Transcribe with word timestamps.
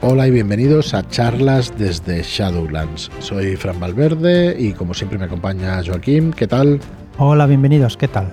Hola 0.00 0.28
y 0.28 0.30
bienvenidos 0.30 0.94
a 0.94 1.06
charlas 1.08 1.76
desde 1.76 2.22
Shadowlands. 2.22 3.10
Soy 3.18 3.56
Fran 3.56 3.80
Valverde 3.80 4.54
y 4.56 4.72
como 4.72 4.94
siempre 4.94 5.18
me 5.18 5.24
acompaña 5.24 5.82
Joaquín. 5.84 6.32
¿Qué 6.32 6.46
tal? 6.46 6.78
Hola, 7.18 7.46
bienvenidos. 7.46 7.96
¿Qué 7.96 8.06
tal? 8.06 8.32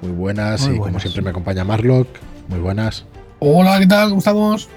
Muy 0.00 0.12
buenas 0.12 0.66
Muy 0.66 0.76
y 0.76 0.80
como 0.80 0.98
siempre 0.98 1.20
me 1.20 1.28
acompaña 1.28 1.62
Marlock. 1.62 2.08
Muy 2.48 2.58
buenas. 2.58 3.04
Hola, 3.38 3.78
¿qué 3.80 3.86
tal? 3.86 4.08
¿Cómo 4.08 4.20
estamos? 4.20 4.70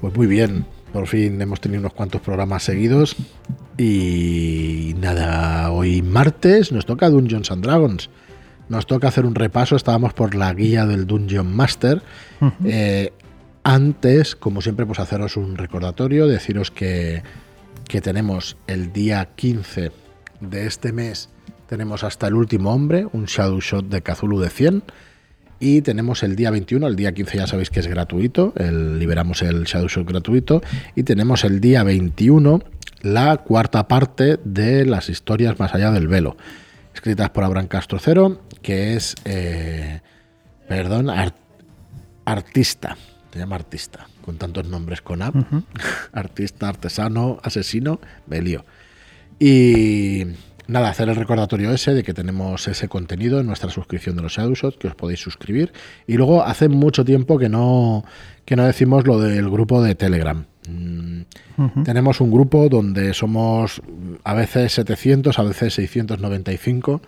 Pues 0.00 0.16
muy 0.16 0.26
bien. 0.26 0.64
Por 0.94 1.06
fin 1.06 1.38
hemos 1.42 1.60
tenido 1.60 1.80
unos 1.80 1.92
cuantos 1.92 2.22
programas 2.22 2.62
seguidos 2.62 3.14
y 3.76 4.94
nada, 4.98 5.70
hoy 5.70 6.00
martes 6.00 6.72
nos 6.72 6.86
toca 6.86 7.10
Dungeons 7.10 7.50
and 7.50 7.62
Dragons. 7.62 8.08
Nos 8.70 8.86
toca 8.86 9.08
hacer 9.08 9.26
un 9.26 9.34
repaso, 9.34 9.76
estábamos 9.76 10.14
por 10.14 10.34
la 10.34 10.52
guía 10.54 10.86
del 10.86 11.06
Dungeon 11.06 11.54
Master. 11.54 12.00
Eh, 12.64 13.12
antes, 13.66 14.36
como 14.36 14.62
siempre, 14.62 14.86
pues 14.86 15.00
haceros 15.00 15.36
un 15.36 15.56
recordatorio, 15.56 16.28
deciros 16.28 16.70
que, 16.70 17.22
que 17.88 18.00
tenemos 18.00 18.56
el 18.68 18.92
día 18.92 19.30
15 19.34 19.90
de 20.40 20.66
este 20.66 20.92
mes, 20.92 21.30
tenemos 21.68 22.04
hasta 22.04 22.28
el 22.28 22.34
último 22.34 22.72
hombre, 22.72 23.06
un 23.12 23.24
Shadow 23.24 23.60
Shot 23.60 23.88
de 23.88 24.02
Cthulhu 24.02 24.38
de 24.38 24.50
100. 24.50 24.82
Y 25.58 25.80
tenemos 25.82 26.22
el 26.22 26.36
día 26.36 26.50
21, 26.50 26.86
el 26.86 26.96
día 26.96 27.12
15 27.12 27.38
ya 27.38 27.46
sabéis 27.46 27.70
que 27.70 27.80
es 27.80 27.86
gratuito, 27.88 28.52
liberamos 28.58 29.42
el 29.42 29.64
Shadow 29.64 29.88
Shot 29.88 30.06
gratuito. 30.06 30.62
Y 30.94 31.02
tenemos 31.02 31.42
el 31.44 31.60
día 31.60 31.82
21 31.82 32.60
la 33.02 33.38
cuarta 33.38 33.88
parte 33.88 34.38
de 34.44 34.84
las 34.86 35.08
historias 35.08 35.58
más 35.58 35.74
allá 35.74 35.90
del 35.90 36.06
velo, 36.08 36.36
escritas 36.94 37.30
por 37.30 37.42
Abraham 37.42 37.66
Castro 37.68 37.98
Cero, 37.98 38.42
que 38.62 38.94
es, 38.94 39.14
eh, 39.24 40.00
perdón, 40.68 41.10
ar- 41.10 41.34
artista, 42.26 42.96
se 43.36 43.42
llama 43.42 43.56
artista, 43.56 44.08
con 44.24 44.36
tantos 44.38 44.66
nombres 44.66 45.00
con 45.02 45.22
A, 45.22 45.32
artista, 46.12 46.68
artesano, 46.68 47.38
asesino, 47.42 48.00
me 48.26 48.40
lío. 48.42 48.64
Y 49.38 50.24
nada, 50.66 50.88
hacer 50.88 51.08
el 51.08 51.16
recordatorio 51.16 51.70
ese 51.72 51.94
de 51.94 52.02
que 52.02 52.14
tenemos 52.14 52.66
ese 52.68 52.88
contenido 52.88 53.40
en 53.40 53.46
nuestra 53.46 53.70
suscripción 53.70 54.16
de 54.16 54.22
los 54.22 54.32
Shadowshot, 54.32 54.78
que 54.78 54.88
os 54.88 54.94
podéis 54.94 55.20
suscribir. 55.20 55.72
Y 56.06 56.14
luego 56.16 56.42
hace 56.42 56.68
mucho 56.68 57.04
tiempo 57.04 57.38
que 57.38 57.48
no, 57.48 58.04
que 58.44 58.56
no 58.56 58.64
decimos 58.64 59.06
lo 59.06 59.20
del 59.20 59.50
grupo 59.50 59.82
de 59.82 59.94
Telegram. 59.94 60.44
Mm, 60.68 61.22
Tenemos 61.84 62.20
un 62.20 62.30
grupo 62.30 62.68
donde 62.68 63.14
somos 63.14 63.80
a 64.24 64.34
veces 64.34 64.72
700, 64.72 65.38
a 65.38 65.42
veces 65.42 65.74
695, 65.74 67.00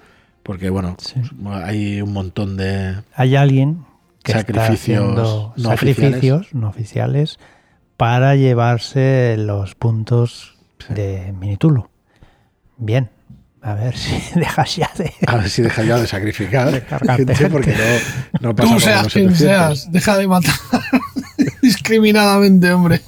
porque 0.43 0.71
bueno, 0.71 0.97
Sí. 1.01 1.21
hay 1.53 2.01
un 2.01 2.13
montón 2.13 2.57
de... 2.57 3.03
Hay 3.15 3.37
alguien 3.37 3.85
que 4.23 4.33
Sacrificios 4.33 4.69
está 4.69 4.73
haciendo 4.73 5.55
no 5.57 5.71
sacrificios 5.71 6.55
no 6.55 6.69
oficiales 6.69 7.39
para 7.97 8.37
llevarse 8.37 9.37
los 9.39 9.75
puntos 9.75 10.57
de 10.89 11.33
Minitulo. 11.39 11.91
Bien, 12.77 13.11
a 13.63 13.75
ver 13.75 13.97
si 13.97 14.39
dejas 14.39 14.77
ya 14.77 14.91
de... 14.97 15.13
A 15.27 15.37
ver 15.37 15.51
si 15.51 15.63
deja 15.63 15.83
ya 15.83 15.99
de 15.99 16.07
sacrificar 16.07 16.71
De 16.71 16.81
gente, 16.81 17.35
gente. 17.35 17.51
porque 17.51 17.75
no, 18.41 18.49
no 18.51 18.55
pasa 18.55 18.63
Tú 18.67 18.69
como 18.69 18.81
seas 18.81 19.05
los 19.05 19.13
quien 19.13 19.35
700. 19.35 19.39
seas, 19.39 19.93
deja 19.93 20.17
de 20.17 20.29
matar 20.29 20.55
discriminadamente, 21.63 22.73
hombre. 22.73 23.01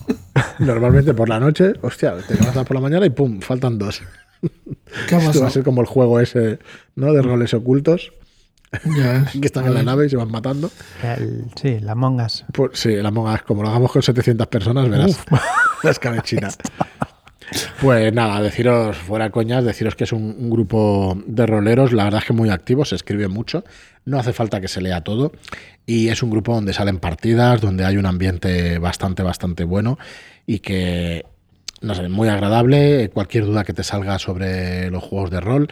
Normalmente 0.59 1.15
por 1.15 1.29
la 1.29 1.39
noche, 1.41 1.73
hostia, 1.83 2.17
te 2.27 2.35
levantas 2.35 2.67
por 2.67 2.75
la 2.75 2.81
mañana 2.81 3.07
y 3.07 3.11
pum, 3.11 3.41
faltan 3.41 3.79
dos. 3.79 4.03
¿Qué 5.09 5.17
Esto 5.17 5.41
va 5.41 5.49
a 5.49 5.51
ser 5.51 5.63
como 5.63 5.81
el 5.81 5.87
juego 5.87 6.19
ese, 6.21 6.59
¿no? 6.97 7.13
De 7.13 7.23
roles 7.23 7.55
ocultos 7.55 8.13
Que 9.41 9.47
están 9.47 9.67
en 9.67 9.75
la 9.75 9.83
nave 9.83 10.07
y 10.07 10.11
se 10.11 10.17
van 10.17 10.31
matando. 10.31 10.71
El- 11.03 11.47
sí, 11.61 11.81
la 11.81 11.95
mongas. 11.95 12.45
Pues 12.53 12.79
sí, 12.79 12.95
la 12.97 13.09
Among 13.09 13.33
Us, 13.33 13.43
como 13.43 13.63
lo 13.63 13.69
hagamos 13.69 13.91
con 13.93 14.03
700 14.03 14.47
personas, 14.47 14.89
verás 14.89 15.25
la 15.83 15.91
escabechina. 15.91 16.49
Pues 17.81 18.13
nada, 18.13 18.41
deciros, 18.41 18.97
fuera 18.97 19.31
coñas, 19.31 19.65
deciros 19.65 19.97
que 19.97 20.05
es 20.05 20.13
un, 20.13 20.23
un 20.39 20.51
grupo 20.51 21.21
de 21.27 21.47
roleros, 21.47 21.93
la 21.93 22.05
verdad 22.05 22.21
es 22.21 22.27
que 22.27 22.33
muy 22.33 22.49
activo, 22.49 22.85
se 22.85 22.95
escribe 22.95 23.27
mucho, 23.27 23.65
no 24.05 24.21
hace 24.21 24.33
falta 24.33 24.61
que 24.61 24.69
se 24.69 24.81
lea 24.81 25.01
todo, 25.01 25.33
y 25.85 26.09
es 26.11 26.23
un 26.23 26.31
grupo 26.31 26.55
donde 26.55 26.73
salen 26.73 26.99
partidas, 26.99 27.61
donde 27.61 27.85
hay 27.85 27.97
un 27.97 28.07
ambiente 28.07 28.79
bastante, 28.79 29.25
bastante 29.25 29.65
bueno, 29.65 29.99
y 30.47 30.61
que, 30.61 31.27
no 31.81 31.97
sé, 31.97 32.09
muy 32.09 32.29
agradable, 32.29 33.11
cualquier 33.13 33.47
duda 33.47 33.65
que 33.65 33.73
te 33.73 33.83
salga 33.83 34.21
sobre 34.21 34.89
los 34.91 35.03
juegos 35.03 35.31
de 35.31 35.41
rol. 35.41 35.69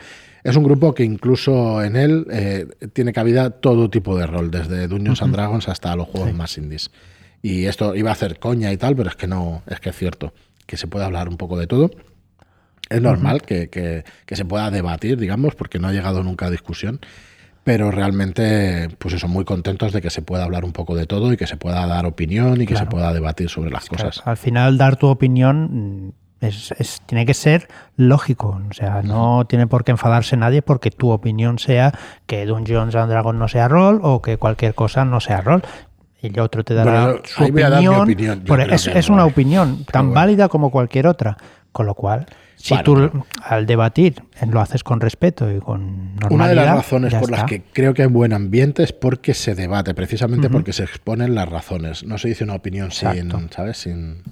Es 0.49 0.57
un 0.57 0.65
grupo 0.65 0.95
que 0.95 1.05
incluso 1.05 1.83
en 1.83 1.97
él 1.97 2.27
eh, 2.31 2.67
tiene 2.93 3.13
cabida 3.13 3.51
todo 3.51 3.91
tipo 3.91 4.17
de 4.17 4.27
rol, 4.27 4.51
desde 4.51 4.89
Dungeons 4.89 5.21
and 5.23 5.35
Dragons 5.35 5.69
hasta 5.69 5.95
los 5.97 6.09
juegos 6.09 6.33
más 6.35 6.57
indies. 6.59 6.91
Y 7.43 7.67
esto 7.67 7.95
iba 7.95 8.11
a 8.11 8.13
hacer 8.15 8.39
coña 8.39 8.73
y 8.73 8.77
tal, 8.77 8.97
pero 8.97 9.11
es 9.11 9.17
que 9.17 9.27
no, 9.27 9.63
es 9.67 9.79
que 9.81 9.91
es 9.91 9.97
cierto, 9.97 10.33
que 10.67 10.77
se 10.77 10.87
puede 10.87 11.05
hablar 11.05 11.29
un 11.29 11.37
poco 11.37 11.59
de 11.59 11.67
todo. 11.67 11.91
Es 12.91 13.03
normal 13.03 13.43
que, 13.43 13.69
que- 13.69 14.05
que 14.25 14.37
se 14.37 14.45
pueda 14.47 14.71
debatir, 14.71 15.19
digamos, 15.19 15.55
porque 15.55 15.79
no 15.79 15.89
ha 15.89 15.93
llegado 15.93 16.23
nunca 16.23 16.47
a 16.47 16.51
discusión. 16.51 17.01
Pero 17.65 17.91
realmente, 17.91 18.89
pues 18.99 19.13
eso, 19.15 19.29
muy 19.29 19.45
contentos 19.45 19.93
de 19.93 20.01
que 20.01 20.09
se 20.09 20.23
pueda 20.23 20.45
hablar 20.45 20.65
un 20.65 20.73
poco 20.73 20.97
de 20.97 21.05
todo 21.05 21.31
y 21.33 21.37
que 21.37 21.47
se 21.47 21.59
pueda 21.59 21.87
dar 21.87 22.07
opinión 22.07 22.63
y 22.63 22.67
que 22.67 22.75
se 22.75 22.87
pueda 22.87 23.13
debatir 23.13 23.51
sobre 23.51 23.71
las 23.71 23.91
cosas. 23.91 24.23
Al 24.27 24.39
final 24.39 24.79
dar 24.79 24.97
tu 24.97 25.07
opinión 25.09 26.15
es, 26.41 26.73
es- 26.79 27.01
tiene 27.07 27.27
que 27.27 27.35
ser 27.35 27.69
lógico. 27.97 28.61
O 28.71 28.73
sea, 28.75 29.03
no 29.03 29.45
tiene 29.49 29.67
por 29.67 29.85
qué 29.85 29.91
enfadarse 29.93 30.37
nadie 30.37 30.63
porque 30.63 30.91
tu 30.91 31.11
opinión 31.11 31.59
sea 31.59 31.93
que 32.27 32.47
Dungeons 32.47 32.95
and 32.95 33.11
Dragons 33.11 33.39
no 33.39 33.49
sea 33.49 33.69
rol 33.69 34.01
o 34.03 34.23
que 34.23 34.37
cualquier 34.37 34.75
cosa 34.75 35.05
no 35.05 35.21
sea 35.21 35.41
rol. 35.41 35.63
Y 36.21 36.29
el 36.29 36.41
otro 36.41 36.65
te 36.65 36.75
dará 36.75 37.05
Bueno, 37.07 37.21
su 37.25 37.43
a 37.45 37.47
dar 37.49 37.73
opinión. 37.75 38.01
opinión. 38.01 38.43
Creo 38.45 38.75
es 38.75 39.09
una 39.09 39.25
opinión 39.25 39.85
tan 39.85 40.07
bueno. 40.07 40.21
válida 40.21 40.49
como 40.49 40.71
cualquier 40.71 41.07
otra. 41.07 41.37
Con 41.71 41.87
lo 41.87 41.95
cual, 41.95 42.27
si 42.57 42.75
Bueno, 42.75 42.83
tú 43.11 43.25
al 43.45 43.67
debatir 43.67 44.23
lo 44.51 44.61
haces 44.61 44.83
con 44.83 45.01
respeto 45.01 45.49
y 45.53 45.61
con 45.61 46.17
normalidad, 46.17 46.31
Una 46.33 46.49
de 46.49 46.55
las 46.57 46.75
razones 46.75 47.15
por 47.15 47.31
las 47.31 47.45
que 47.45 47.63
creo 47.73 47.95
que 47.95 48.03
hay 48.03 48.09
buen 48.09 48.33
ambiente 48.33 48.83
es 48.83 48.93
porque 48.93 49.35
se 49.35 49.55
debate, 49.55 49.95
precisamente 49.95 50.49
porque 50.51 50.73
se 50.73 50.83
exponen 50.83 51.35
las 51.37 51.49
razones. 51.49 52.03
No 52.05 52.19
se 52.19 52.29
dice 52.29 52.43
una 52.43 52.55
opinión 52.55 52.91
sin. 52.91 53.31
¿sabes? 53.53 53.77
Sin, 53.77 54.23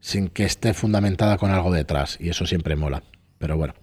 sin 0.00 0.28
que 0.28 0.44
esté 0.44 0.74
fundamentada 0.74 1.38
con 1.38 1.50
algo 1.50 1.72
detrás. 1.72 2.16
Y 2.20 2.28
eso 2.28 2.46
siempre 2.46 2.76
mola. 2.76 3.02
Pero 3.38 3.56
bueno, 3.56 3.74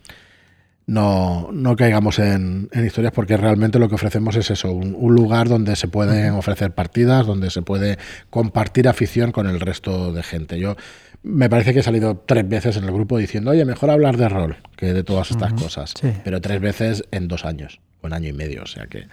no, 0.85 1.49
no 1.51 1.75
caigamos 1.75 2.19
en, 2.19 2.69
en 2.71 2.85
historias 2.85 3.13
porque 3.13 3.37
realmente 3.37 3.77
lo 3.77 3.89
que 3.89 3.95
ofrecemos 3.95 4.35
es 4.35 4.49
eso, 4.51 4.71
un, 4.71 4.95
un 4.97 5.15
lugar 5.15 5.49
donde 5.49 5.75
se 5.75 5.87
pueden 5.87 6.33
ofrecer 6.33 6.73
partidas, 6.73 7.25
donde 7.25 7.49
se 7.49 7.61
puede 7.61 7.97
compartir 8.29 8.87
afición 8.87 9.31
con 9.31 9.47
el 9.47 9.59
resto 9.59 10.13
de 10.13 10.23
gente. 10.23 10.59
Yo 10.59 10.75
me 11.23 11.49
parece 11.49 11.73
que 11.73 11.79
he 11.79 11.83
salido 11.83 12.23
tres 12.25 12.47
veces 12.47 12.77
en 12.77 12.85
el 12.85 12.91
grupo 12.91 13.17
diciendo, 13.17 13.51
oye, 13.51 13.65
mejor 13.65 13.89
hablar 13.89 14.15
de 14.15 14.29
rol 14.29 14.57
que 14.77 14.93
de 14.93 15.03
todas 15.03 15.31
estas 15.31 15.53
cosas. 15.53 15.93
sí. 15.99 16.13
Pero 16.23 16.39
tres 16.39 16.61
veces 16.61 17.03
en 17.11 17.27
dos 17.27 17.43
años, 17.43 17.81
o 18.01 18.07
en 18.07 18.13
año 18.13 18.29
y 18.29 18.33
medio. 18.33 18.63
O 18.63 18.67
sea 18.67 18.87
que 18.87 19.07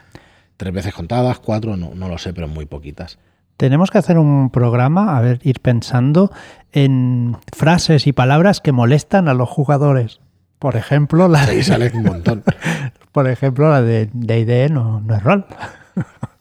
tres 0.57 0.73
veces 0.73 0.95
contadas, 0.95 1.41
cuatro, 1.41 1.77
no, 1.77 1.95
no 1.95 2.09
lo 2.09 2.19
sé, 2.19 2.33
pero 2.33 2.47
muy 2.47 2.67
poquitas. 2.67 3.19
Tenemos 3.57 3.91
que 3.91 3.99
hacer 3.99 4.19
un 4.19 4.51
programa, 4.51 5.17
a 5.17 5.21
ver, 5.21 5.41
ir 5.43 5.61
pensando 5.61 6.33
en 6.73 7.37
frases 7.57 8.07
y 8.07 8.13
palabras 8.13 8.61
que 8.61 8.73
molestan 8.73 9.29
a 9.29 9.35
los 9.35 9.49
jugadores. 9.49 10.21
Por 10.59 10.77
ejemplo, 10.77 11.29
la, 11.29 11.43
Ahí 11.43 11.63
sale 11.63 11.91
un 11.95 12.05
montón. 12.05 12.43
por 13.13 13.29
ejemplo, 13.29 13.71
la 13.71 13.83
de 13.83 14.09
D&D 14.13 14.71
no, 14.71 15.01
no 15.01 15.15
es 15.15 15.23
rol. 15.23 15.47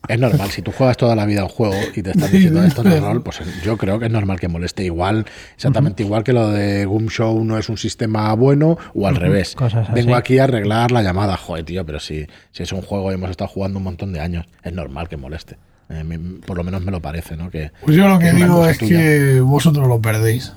Es 0.08 0.18
normal, 0.18 0.50
si 0.50 0.60
tú 0.60 0.70
juegas 0.72 0.96
toda 0.96 1.16
la 1.16 1.24
vida 1.24 1.44
un 1.44 1.48
juego 1.48 1.74
y 1.94 2.02
te 2.02 2.10
están 2.10 2.30
diciendo 2.30 2.62
esto 2.62 2.84
no 2.84 2.94
es 2.94 3.00
rol, 3.00 3.22
pues 3.22 3.40
yo 3.62 3.78
creo 3.78 3.98
que 3.98 4.06
es 4.06 4.12
normal 4.12 4.38
que 4.38 4.48
moleste 4.48 4.84
igual, 4.84 5.24
exactamente 5.54 6.02
igual 6.02 6.24
que 6.24 6.34
lo 6.34 6.50
de 6.50 6.84
Goom 6.84 7.08
Show 7.08 7.42
no 7.44 7.56
es 7.56 7.68
un 7.70 7.78
sistema 7.78 8.34
bueno 8.34 8.76
o 8.94 9.06
al 9.06 9.16
revés. 9.16 9.54
cosas 9.54 9.88
así. 9.88 9.94
Vengo 9.94 10.14
aquí 10.14 10.38
a 10.38 10.44
arreglar 10.44 10.90
la 10.90 11.02
llamada, 11.02 11.36
joder, 11.36 11.64
tío, 11.64 11.86
pero 11.86 12.00
si, 12.00 12.26
si 12.50 12.62
es 12.62 12.72
un 12.72 12.82
juego 12.82 13.10
y 13.10 13.14
hemos 13.14 13.30
estado 13.30 13.48
jugando 13.48 13.78
un 13.78 13.84
montón 13.84 14.12
de 14.12 14.20
años, 14.20 14.46
es 14.62 14.72
normal 14.72 15.08
que 15.08 15.16
moleste. 15.16 15.56
Eh, 15.90 16.02
me- 16.04 16.18
por 16.40 16.56
lo 16.56 16.64
menos 16.64 16.82
me 16.82 16.90
lo 16.90 17.00
parece, 17.00 17.36
¿no? 17.36 17.50
Que, 17.50 17.70
Pues 17.84 17.96
yo 17.96 18.08
lo 18.08 18.18
que 18.18 18.30
una 18.30 18.34
digo 18.38 18.66
es 18.66 18.78
tuya. 18.78 18.98
que 18.98 19.40
vosotros 19.40 19.86
lo 19.86 20.00
perdéis. 20.00 20.52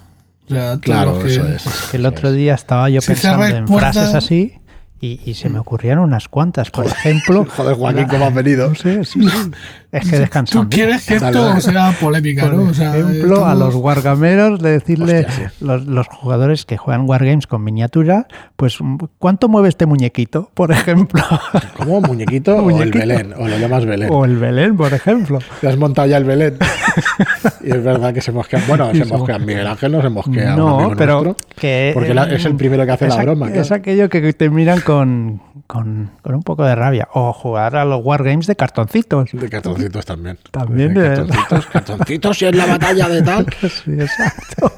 O 0.49 0.53
sea, 0.53 0.77
Claro, 0.79 1.19
que- 1.21 1.27
eso 1.31 1.45
es. 1.47 1.63
Que 1.91 1.97
el 1.97 2.05
otro 2.05 2.31
día 2.31 2.53
estaba 2.53 2.89
yo 2.89 3.01
Si 3.01 3.07
pensando 3.07 3.45
en 3.45 3.65
puertas- 3.65 3.95
frases 3.95 4.15
así 4.15 4.53
y, 4.99 5.19
y 5.25 5.33
se 5.35 5.49
me 5.49 5.59
ocurrieron 5.59 6.03
unas 6.03 6.27
cuantas. 6.27 6.71
Por 6.71 6.85
ejemplo, 6.85 7.45
Joder, 7.55 7.75
Joaquín, 7.75 8.07
¿cómo 8.07 8.25
has 8.25 8.33
venido? 8.33 8.69
no 8.69 8.75
sé, 8.75 9.03
sí, 9.05 9.21
sí. 9.29 9.51
es 9.91 10.09
que 10.09 10.19
descansamos. 10.19 10.69
Tú 10.69 10.75
quieres 10.75 11.05
que 11.05 11.15
esto 11.15 11.61
sea 11.61 11.91
polémica, 11.99 12.43
Por 12.43 12.53
¿no? 12.55 12.63
O 12.71 12.73
sea, 12.73 12.97
ejemplo, 12.97 13.45
a 13.45 13.53
los 13.55 13.75
wargameros 13.75 14.59
de 14.61 14.71
decirle 14.71 15.25
Hostia, 15.27 15.49
sí. 15.57 15.65
los, 15.65 15.85
los 15.85 16.07
jugadores 16.07 16.65
que 16.65 16.77
juegan 16.77 17.07
wargames 17.07 17.47
con 17.47 17.63
miniatura, 17.63 18.27
pues 18.55 18.77
¿cuánto 19.19 19.47
mueve 19.49 19.69
este 19.69 19.85
muñequito? 19.85 20.49
Por 20.53 20.71
ejemplo, 20.71 21.23
¿Cómo? 21.77 22.01
¿Muñequito, 22.01 22.55
o 22.55 22.69
el 22.69 22.75
Muñequito. 22.75 22.97
Belén? 22.99 23.33
¿O 23.37 23.47
lo 23.47 23.57
llamas 23.57 23.85
Belén? 23.85 24.09
o 24.11 24.25
el 24.25 24.37
Belén, 24.37 24.75
por 24.77 24.93
ejemplo. 24.93 25.39
Te 25.61 25.67
has 25.67 25.77
montado 25.77 26.07
ya 26.07 26.17
el 26.17 26.23
Belén. 26.23 26.57
y 27.63 27.69
es 27.71 27.83
verdad 27.83 28.13
que 28.13 28.21
se 28.21 28.31
mosquean. 28.31 28.63
Bueno, 28.67 28.91
se 28.93 29.05
mosquean. 29.05 29.45
Miguel 29.45 29.67
Ángel 29.67 29.91
no 29.91 30.01
se 30.01 30.09
mosquea. 30.09 30.51
un 30.53 30.59
No, 30.59 30.79
amigo 30.79 30.93
pero 30.97 31.21
nuestro, 31.23 31.45
que 31.59 31.91
Porque 31.93 32.13
la- 32.13 32.25
es 32.33 32.45
el 32.45 32.55
primero 32.55 32.85
que 32.85 32.91
hace 32.91 33.07
la 33.07 33.15
es 33.15 33.21
broma, 33.23 33.45
claro. 33.47 33.61
Es 33.61 33.71
aquello 33.71 34.09
que 34.09 34.33
te 34.33 34.49
miran 34.49 34.81
con, 34.87 35.41
con, 35.67 36.11
con 36.21 36.35
un 36.35 36.43
poco 36.43 36.63
de 36.63 36.73
rabia. 36.73 37.07
O 37.13 37.33
jugar 37.33 37.75
a 37.75 37.83
los 37.83 38.03
wargames 38.03 38.47
de 38.47 38.55
cartoncitos. 38.55 39.29
De 39.33 39.49
cartoncitos 39.49 40.05
también. 40.05 40.39
También 40.51 40.93
De 40.93 41.01
de- 41.09 41.15
cartoncitos, 41.15 41.65
cartoncitos 41.67 42.41
y 42.41 42.45
en 42.45 42.57
la 42.57 42.65
batalla 42.65 43.09
de 43.09 43.21
tal. 43.21 43.45
Sí, 43.61 43.91
exacto. 43.91 44.71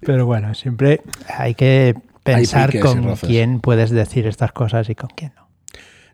Pero 0.00 0.26
bueno, 0.26 0.54
siempre 0.54 1.00
hay 1.28 1.54
que 1.54 1.94
pensar 2.24 2.70
piques 2.70 2.84
con 2.84 3.16
quién 3.16 3.60
puedes 3.60 3.90
decir 3.90 4.26
estas 4.26 4.52
cosas 4.52 4.88
y 4.90 4.94
con 4.94 5.10
quién 5.14 5.32
no. 5.36 5.41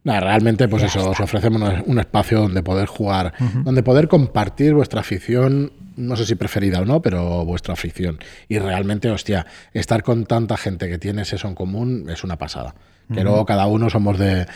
Nada, 0.05 0.21
realmente, 0.21 0.69
pues 0.69 0.85
eso, 0.85 1.11
os 1.11 1.21
ofrecemos 1.21 1.61
un, 1.61 1.83
un 1.87 1.99
espacio 1.99 2.41
donde 2.41 2.63
poder 2.63 2.87
jugar, 2.87 3.35
donde 3.65 3.83
poder 3.83 4.09
compartir 4.09 4.75
vuestra 4.75 5.01
afición, 5.01 5.73
no 5.97 6.17
sé 6.17 6.25
si 6.25 6.35
preferida 6.35 6.81
o 6.81 6.85
no, 6.85 7.03
pero 7.03 7.45
vuestra 7.45 7.75
afición. 7.75 8.19
Y 8.49 8.59
realmente, 8.59 9.11
hostia, 9.11 9.47
estar 9.73 10.03
con 10.03 10.25
tanta 10.27 10.57
gente 10.57 10.89
que 10.89 10.99
tienes 10.99 11.33
eso 11.33 11.49
en 11.49 11.55
común 11.55 12.07
es 12.09 12.25
una 12.25 12.37
pasada. 12.37 12.75
Que 13.13 13.23
luego 13.25 13.47
cada 13.47 13.67
uno 13.67 13.89
somos 13.89 14.19
de, 14.19 14.47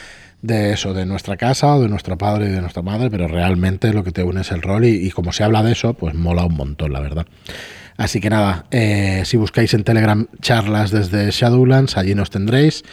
de 0.43 0.73
eso, 0.73 0.93
de 0.93 1.07
nuestra 1.07 1.39
casa, 1.39 1.75
o 1.77 1.81
de 1.81 1.89
nuestro 1.89 2.19
padre 2.19 2.47
y 2.47 2.51
de 2.51 2.61
nuestra 2.61 2.83
madre, 2.83 3.11
pero 3.11 3.27
realmente 3.27 3.95
lo 3.95 4.05
que 4.05 4.13
te 4.13 4.23
une 4.23 4.43
es 4.43 4.53
el 4.53 4.61
rol 4.61 4.85
y, 4.85 5.07
y 5.07 5.11
como 5.11 5.33
se 5.33 5.43
habla 5.43 5.63
de 5.63 5.73
eso, 5.73 5.95
pues 5.95 6.15
mola 6.15 6.45
un 6.45 6.55
montón, 6.55 6.93
la 6.93 7.01
verdad. 7.01 7.27
Así 7.97 8.21
que 8.21 8.31
nada, 8.31 8.67
eh, 8.71 9.23
si 9.25 9.37
buscáis 9.37 9.75
en 9.75 9.85
Telegram 9.85 10.27
charlas 10.41 10.91
desde 10.91 11.31
Shadowlands, 11.31 11.97
allí 11.97 12.15
nos 12.15 12.31
tendréis. 12.31 12.85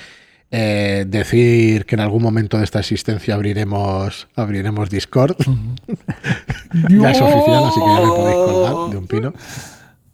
Eh, 0.51 1.05
decir 1.07 1.85
que 1.85 1.93
en 1.95 2.01
algún 2.01 2.23
momento 2.23 2.57
de 2.57 2.63
esta 2.63 2.79
existencia 2.79 3.35
abriremos, 3.35 4.27
abriremos 4.35 4.89
Discord. 4.89 5.35
ya 6.89 7.11
es 7.11 7.21
oficial, 7.21 7.63
así 7.65 7.79
que 7.79 7.85
ya 7.85 8.01
me 8.01 8.07
podéis 8.07 8.35
colgar 8.35 8.91
de 8.91 8.97
un 8.97 9.07
pino. 9.07 9.33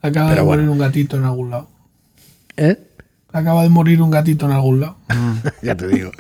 Acaba 0.01 0.29
Pero 0.29 0.41
de 0.41 0.45
bueno. 0.45 0.63
morir 0.63 0.69
un 0.69 0.79
gatito 0.79 1.17
en 1.17 1.23
algún 1.23 1.49
lado. 1.51 1.69
¿Eh? 2.57 2.77
Acaba 3.31 3.63
de 3.63 3.69
morir 3.69 4.01
un 4.01 4.11
gatito 4.11 4.45
en 4.45 4.51
algún 4.51 4.81
lado. 4.81 4.97
ya 5.61 5.75
te 5.75 5.87
digo. 5.87 6.11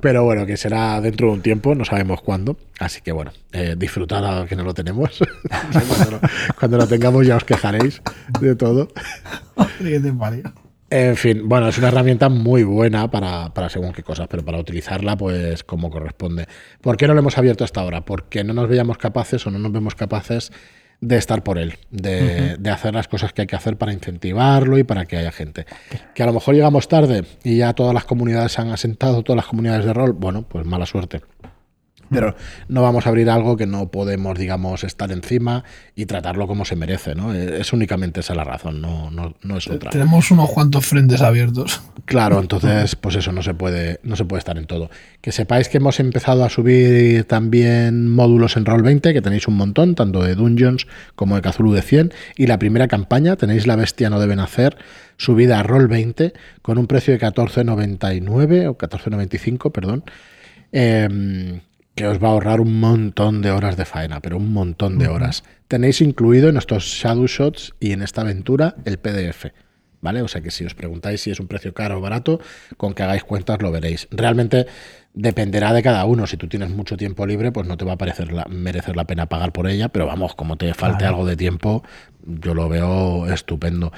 Pero 0.00 0.22
bueno, 0.22 0.46
que 0.46 0.56
será 0.56 1.00
dentro 1.00 1.26
de 1.26 1.32
un 1.34 1.42
tiempo, 1.42 1.74
no 1.74 1.84
sabemos 1.84 2.22
cuándo. 2.22 2.56
Así 2.78 3.00
que 3.00 3.10
bueno, 3.10 3.32
eh, 3.50 3.74
disfrutad 3.76 4.42
a 4.42 4.46
que 4.46 4.54
no 4.54 4.62
lo 4.62 4.72
tenemos. 4.72 5.18
cuando, 5.72 6.10
lo, 6.12 6.20
cuando 6.58 6.76
lo 6.78 6.86
tengamos 6.86 7.26
ya 7.26 7.36
os 7.36 7.44
quejaréis 7.44 8.00
de 8.40 8.54
todo. 8.54 8.88
¿Qué 9.78 9.98
te 9.98 10.12
parió? 10.12 10.52
En 10.90 11.16
fin, 11.16 11.46
bueno, 11.46 11.68
es 11.68 11.76
una 11.76 11.88
herramienta 11.88 12.30
muy 12.30 12.64
buena 12.64 13.10
para, 13.10 13.52
para 13.52 13.68
según 13.68 13.92
qué 13.92 14.02
cosas, 14.02 14.26
pero 14.28 14.42
para 14.42 14.58
utilizarla, 14.58 15.16
pues 15.16 15.62
como 15.62 15.90
corresponde. 15.90 16.46
¿Por 16.80 16.96
qué 16.96 17.06
no 17.06 17.12
lo 17.12 17.20
hemos 17.20 17.36
abierto 17.36 17.62
hasta 17.62 17.82
ahora? 17.82 18.06
Porque 18.06 18.42
no 18.42 18.54
nos 18.54 18.68
veíamos 18.68 18.96
capaces 18.96 19.46
o 19.46 19.50
no 19.50 19.58
nos 19.58 19.70
vemos 19.70 19.94
capaces 19.94 20.50
de 21.00 21.16
estar 21.16 21.44
por 21.44 21.58
él, 21.58 21.74
de, 21.90 22.56
de 22.58 22.70
hacer 22.70 22.94
las 22.94 23.06
cosas 23.06 23.32
que 23.34 23.42
hay 23.42 23.46
que 23.46 23.54
hacer 23.54 23.76
para 23.76 23.92
incentivarlo 23.92 24.78
y 24.78 24.84
para 24.84 25.04
que 25.04 25.18
haya 25.18 25.30
gente. 25.30 25.66
Que 26.14 26.22
a 26.22 26.26
lo 26.26 26.32
mejor 26.32 26.54
llegamos 26.54 26.88
tarde 26.88 27.24
y 27.44 27.58
ya 27.58 27.74
todas 27.74 27.92
las 27.92 28.04
comunidades 28.04 28.52
se 28.52 28.62
han 28.62 28.70
asentado, 28.70 29.22
todas 29.22 29.36
las 29.36 29.46
comunidades 29.46 29.84
de 29.84 29.92
rol, 29.92 30.12
bueno, 30.14 30.42
pues 30.48 30.64
mala 30.64 30.86
suerte. 30.86 31.20
Pero 32.10 32.34
no 32.68 32.82
vamos 32.82 33.06
a 33.06 33.10
abrir 33.10 33.30
algo 33.30 33.56
que 33.56 33.66
no 33.66 33.90
podemos, 33.90 34.38
digamos, 34.38 34.84
estar 34.84 35.12
encima 35.12 35.64
y 35.94 36.06
tratarlo 36.06 36.46
como 36.46 36.64
se 36.64 36.76
merece, 36.76 37.14
¿no? 37.14 37.34
Es 37.34 37.72
únicamente 37.72 38.20
esa 38.20 38.34
la 38.34 38.44
razón, 38.44 38.80
no, 38.80 39.10
no, 39.10 39.34
no 39.42 39.56
es 39.58 39.68
otra. 39.68 39.90
Tenemos 39.90 40.30
unos 40.30 40.50
cuantos 40.50 40.86
frentes 40.86 41.20
abiertos. 41.20 41.82
Claro, 42.04 42.40
entonces, 42.40 42.96
pues 42.96 43.16
eso 43.16 43.32
no 43.32 43.42
se 43.42 43.54
puede, 43.54 44.00
no 44.02 44.16
se 44.16 44.24
puede 44.24 44.38
estar 44.38 44.56
en 44.56 44.66
todo. 44.66 44.90
Que 45.20 45.32
sepáis 45.32 45.68
que 45.68 45.76
hemos 45.76 46.00
empezado 46.00 46.44
a 46.44 46.48
subir 46.48 47.24
también 47.24 48.08
módulos 48.08 48.56
en 48.56 48.64
Roll20, 48.64 49.12
que 49.12 49.20
tenéis 49.20 49.46
un 49.48 49.56
montón, 49.56 49.94
tanto 49.94 50.22
de 50.22 50.34
Dungeons 50.34 50.86
como 51.14 51.36
de 51.36 51.42
Cthulhu 51.42 51.72
de 51.72 51.82
100. 51.82 52.12
Y 52.36 52.46
la 52.46 52.58
primera 52.58 52.88
campaña, 52.88 53.36
tenéis 53.36 53.66
La 53.66 53.76
Bestia 53.76 54.08
no 54.08 54.20
deben 54.20 54.40
hacer, 54.40 54.78
subida 55.16 55.60
a 55.60 55.64
Roll20, 55.64 56.32
con 56.62 56.78
un 56.78 56.86
precio 56.86 57.12
de 57.12 57.20
14,99 57.20 58.68
o 58.68 58.78
14,95, 58.78 59.72
perdón. 59.72 60.04
Eh, 60.72 61.60
que 61.98 62.06
os 62.06 62.22
va 62.22 62.28
a 62.28 62.30
ahorrar 62.32 62.60
un 62.60 62.78
montón 62.80 63.42
de 63.42 63.50
horas 63.50 63.76
de 63.76 63.84
faena, 63.84 64.20
pero 64.20 64.36
un 64.36 64.52
montón 64.52 64.98
de 64.98 65.08
horas. 65.08 65.44
Tenéis 65.68 66.00
incluido 66.00 66.48
en 66.48 66.56
estos 66.56 66.84
Shadow 66.84 67.26
Shots 67.26 67.74
y 67.80 67.92
en 67.92 68.02
esta 68.02 68.20
aventura 68.22 68.76
el 68.84 68.98
PDF. 68.98 69.46
¿Vale? 70.00 70.22
O 70.22 70.28
sea 70.28 70.40
que 70.40 70.52
si 70.52 70.64
os 70.64 70.76
preguntáis 70.76 71.20
si 71.22 71.32
es 71.32 71.40
un 71.40 71.48
precio 71.48 71.74
caro 71.74 71.98
o 71.98 72.00
barato, 72.00 72.40
con 72.76 72.94
que 72.94 73.02
hagáis 73.02 73.24
cuentas 73.24 73.60
lo 73.60 73.72
veréis. 73.72 74.06
Realmente 74.12 74.66
dependerá 75.12 75.72
de 75.72 75.82
cada 75.82 76.04
uno. 76.04 76.28
Si 76.28 76.36
tú 76.36 76.46
tienes 76.46 76.70
mucho 76.70 76.96
tiempo 76.96 77.26
libre, 77.26 77.50
pues 77.50 77.66
no 77.66 77.76
te 77.76 77.84
va 77.84 77.94
a 77.94 77.98
parecer 77.98 78.32
la- 78.32 78.44
merecer 78.48 78.94
la 78.94 79.06
pena 79.08 79.26
pagar 79.26 79.52
por 79.52 79.66
ella, 79.68 79.88
pero 79.88 80.06
vamos, 80.06 80.36
como 80.36 80.56
te 80.56 80.72
falte 80.72 80.98
Claro. 80.98 81.16
algo 81.16 81.26
de 81.26 81.36
tiempo, 81.36 81.82
yo 82.24 82.54
lo 82.54 82.68
veo 82.68 83.26
estupendo. 83.32 83.92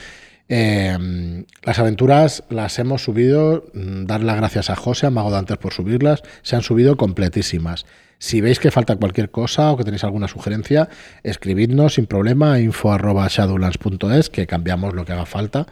Eh, 0.52 1.44
las 1.62 1.78
aventuras 1.78 2.42
las 2.50 2.80
hemos 2.80 3.04
subido, 3.04 3.70
mm, 3.72 4.06
dar 4.06 4.24
las 4.24 4.36
gracias 4.36 4.68
a 4.68 4.74
José, 4.74 5.06
a 5.06 5.10
Mago 5.10 5.30
Dantes 5.30 5.56
por 5.58 5.72
subirlas, 5.72 6.24
se 6.42 6.56
han 6.56 6.62
subido 6.62 6.96
completísimas. 6.96 7.86
Si 8.18 8.40
veis 8.40 8.58
que 8.58 8.72
falta 8.72 8.96
cualquier 8.96 9.30
cosa 9.30 9.70
o 9.70 9.76
que 9.76 9.84
tenéis 9.84 10.02
alguna 10.02 10.26
sugerencia, 10.26 10.88
escribidnos 11.22 11.94
sin 11.94 12.06
problema 12.06 12.54
a 12.54 12.60
info 12.60 12.92
arroba 12.92 13.28
shadowlands.es, 13.28 14.28
que 14.28 14.48
cambiamos 14.48 14.92
lo 14.92 15.04
que 15.04 15.12
haga 15.12 15.24
falta, 15.24 15.68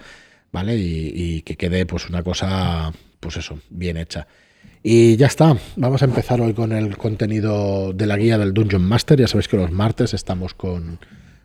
¿vale? 0.53 0.77
Y, 0.77 1.13
y 1.13 1.43
que 1.43 1.57
quede 1.57 1.85
pues 1.85 2.09
una 2.09 2.23
cosa, 2.23 2.93
pues 3.19 3.37
eso, 3.37 3.59
bien 3.71 3.97
hecha. 3.97 4.29
Y 4.85 5.17
ya 5.17 5.27
está, 5.27 5.57
vamos 5.75 6.03
a 6.03 6.05
empezar 6.05 6.41
hoy 6.41 6.55
con 6.55 6.71
el 6.71 6.97
contenido 6.97 7.93
de 7.93 8.07
la 8.07 8.17
guía 8.17 8.39
del 8.39 8.55
Dungeon 8.55 8.83
Master. 8.83 9.19
Ya 9.19 9.27
sabéis 9.27 9.49
que 9.49 9.57
los 9.57 9.73
martes 9.73 10.15
estamos 10.15 10.55
con, 10.55 11.01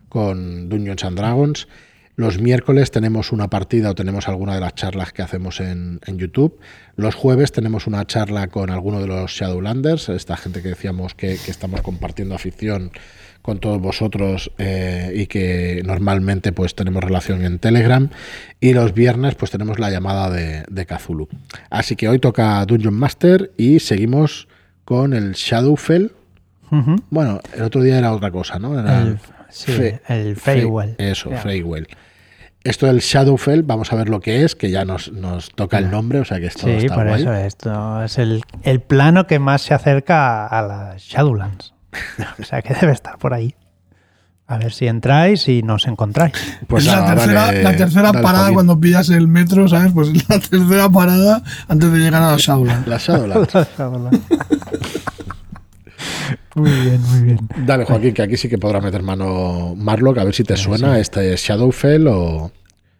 con 0.08 0.68
Dungeons 0.68 1.02
and 1.02 1.18
Dragons. 1.18 1.66
Los 2.16 2.38
miércoles 2.40 2.92
tenemos 2.92 3.32
una 3.32 3.50
partida 3.50 3.90
o 3.90 3.94
tenemos 3.96 4.28
alguna 4.28 4.54
de 4.54 4.60
las 4.60 4.74
charlas 4.76 5.12
que 5.12 5.22
hacemos 5.22 5.58
en, 5.60 5.98
en 6.06 6.16
YouTube. 6.18 6.58
Los 6.96 7.16
jueves 7.16 7.50
tenemos 7.50 7.88
una 7.88 8.04
charla 8.06 8.46
con 8.46 8.70
alguno 8.70 9.00
de 9.00 9.08
los 9.08 9.32
Shadowlanders, 9.32 10.08
esta 10.10 10.36
gente 10.36 10.62
que 10.62 10.68
decíamos 10.68 11.14
que, 11.14 11.36
que 11.44 11.50
estamos 11.50 11.80
compartiendo 11.82 12.36
afición 12.36 12.92
con 13.42 13.58
todos 13.58 13.80
vosotros 13.80 14.52
eh, 14.58 15.12
y 15.14 15.26
que 15.26 15.82
normalmente 15.84 16.52
pues 16.52 16.74
tenemos 16.76 17.02
relación 17.02 17.42
en 17.44 17.58
Telegram. 17.58 18.08
Y 18.60 18.74
los 18.74 18.94
viernes 18.94 19.34
pues 19.34 19.50
tenemos 19.50 19.80
la 19.80 19.90
llamada 19.90 20.30
de, 20.30 20.64
de 20.70 20.86
Cthulhu. 20.86 21.28
Así 21.68 21.96
que 21.96 22.08
hoy 22.08 22.20
toca 22.20 22.64
Dungeon 22.64 22.94
Master 22.94 23.50
y 23.56 23.80
seguimos 23.80 24.46
con 24.84 25.14
el 25.14 25.32
Shadowfell. 25.32 26.12
Bueno, 27.10 27.40
el 27.54 27.62
otro 27.62 27.82
día 27.82 27.98
era 27.98 28.12
otra 28.12 28.30
cosa, 28.30 28.58
¿no? 28.58 28.78
Era 28.78 29.02
El- 29.02 29.18
sí, 29.54 29.72
Fe- 29.72 30.00
el 30.08 30.36
Fe- 30.36 30.60
Feywild. 30.60 30.94
Eso, 31.00 31.30
Ya. 31.30 31.38
Feywild. 31.38 31.86
Esto 32.62 32.86
del 32.86 33.00
Shadowfell, 33.00 33.62
vamos 33.62 33.92
a 33.92 33.96
ver 33.96 34.08
lo 34.08 34.20
que 34.20 34.42
es, 34.42 34.54
que 34.56 34.70
ya 34.70 34.86
nos, 34.86 35.12
nos 35.12 35.50
toca 35.50 35.76
el 35.78 35.90
nombre, 35.90 36.20
o 36.20 36.24
sea 36.24 36.40
que 36.40 36.46
esto 36.46 36.66
Sí, 36.66 36.70
está 36.86 36.94
por 36.94 37.06
guay. 37.08 37.20
eso 37.20 37.34
esto 37.34 38.02
es 38.02 38.16
el, 38.18 38.42
el 38.62 38.80
plano 38.80 39.26
que 39.26 39.38
más 39.38 39.60
se 39.60 39.74
acerca 39.74 40.46
a 40.46 40.62
las 40.62 41.02
Shadowlands. 41.02 41.74
o 42.40 42.42
sea 42.42 42.62
que 42.62 42.72
debe 42.74 42.92
estar 42.92 43.18
por 43.18 43.34
ahí. 43.34 43.54
A 44.46 44.58
ver 44.58 44.72
si 44.72 44.86
entráis 44.86 45.46
y 45.48 45.62
nos 45.62 45.86
encontráis. 45.86 46.32
Pues 46.66 46.84
es 46.84 46.90
la 46.92 47.00
nada, 47.00 47.14
tercera, 47.14 47.40
dale- 47.46 47.62
la 47.62 47.76
tercera 47.76 48.12
dale, 48.12 48.22
parada 48.22 48.52
cuando 48.52 48.78
pillas 48.80 49.08
el 49.10 49.28
metro, 49.28 49.68
¿sabes? 49.68 49.92
Pues 49.92 50.08
es 50.08 50.28
la 50.28 50.38
tercera 50.38 50.88
parada 50.88 51.42
antes 51.68 51.92
de 51.92 51.98
llegar 51.98 52.22
a 52.22 52.30
la 52.32 52.36
Shadowland. 52.38 52.86
La 52.86 52.96
Shadowlands. 52.98 53.52
muy 56.54 56.70
bien, 56.70 57.00
muy 57.10 57.20
bien. 57.22 57.38
Dale, 57.66 57.84
Joaquín, 57.84 58.14
que 58.14 58.22
aquí 58.22 58.36
sí 58.36 58.48
que 58.48 58.58
podrá 58.58 58.80
meter 58.80 59.02
mano 59.02 59.74
Marlock, 59.76 60.18
a 60.18 60.24
ver 60.24 60.34
si 60.34 60.44
te 60.44 60.56
suena 60.56 60.98
este 60.98 61.34
Shadowfell 61.36 62.06
o... 62.08 62.52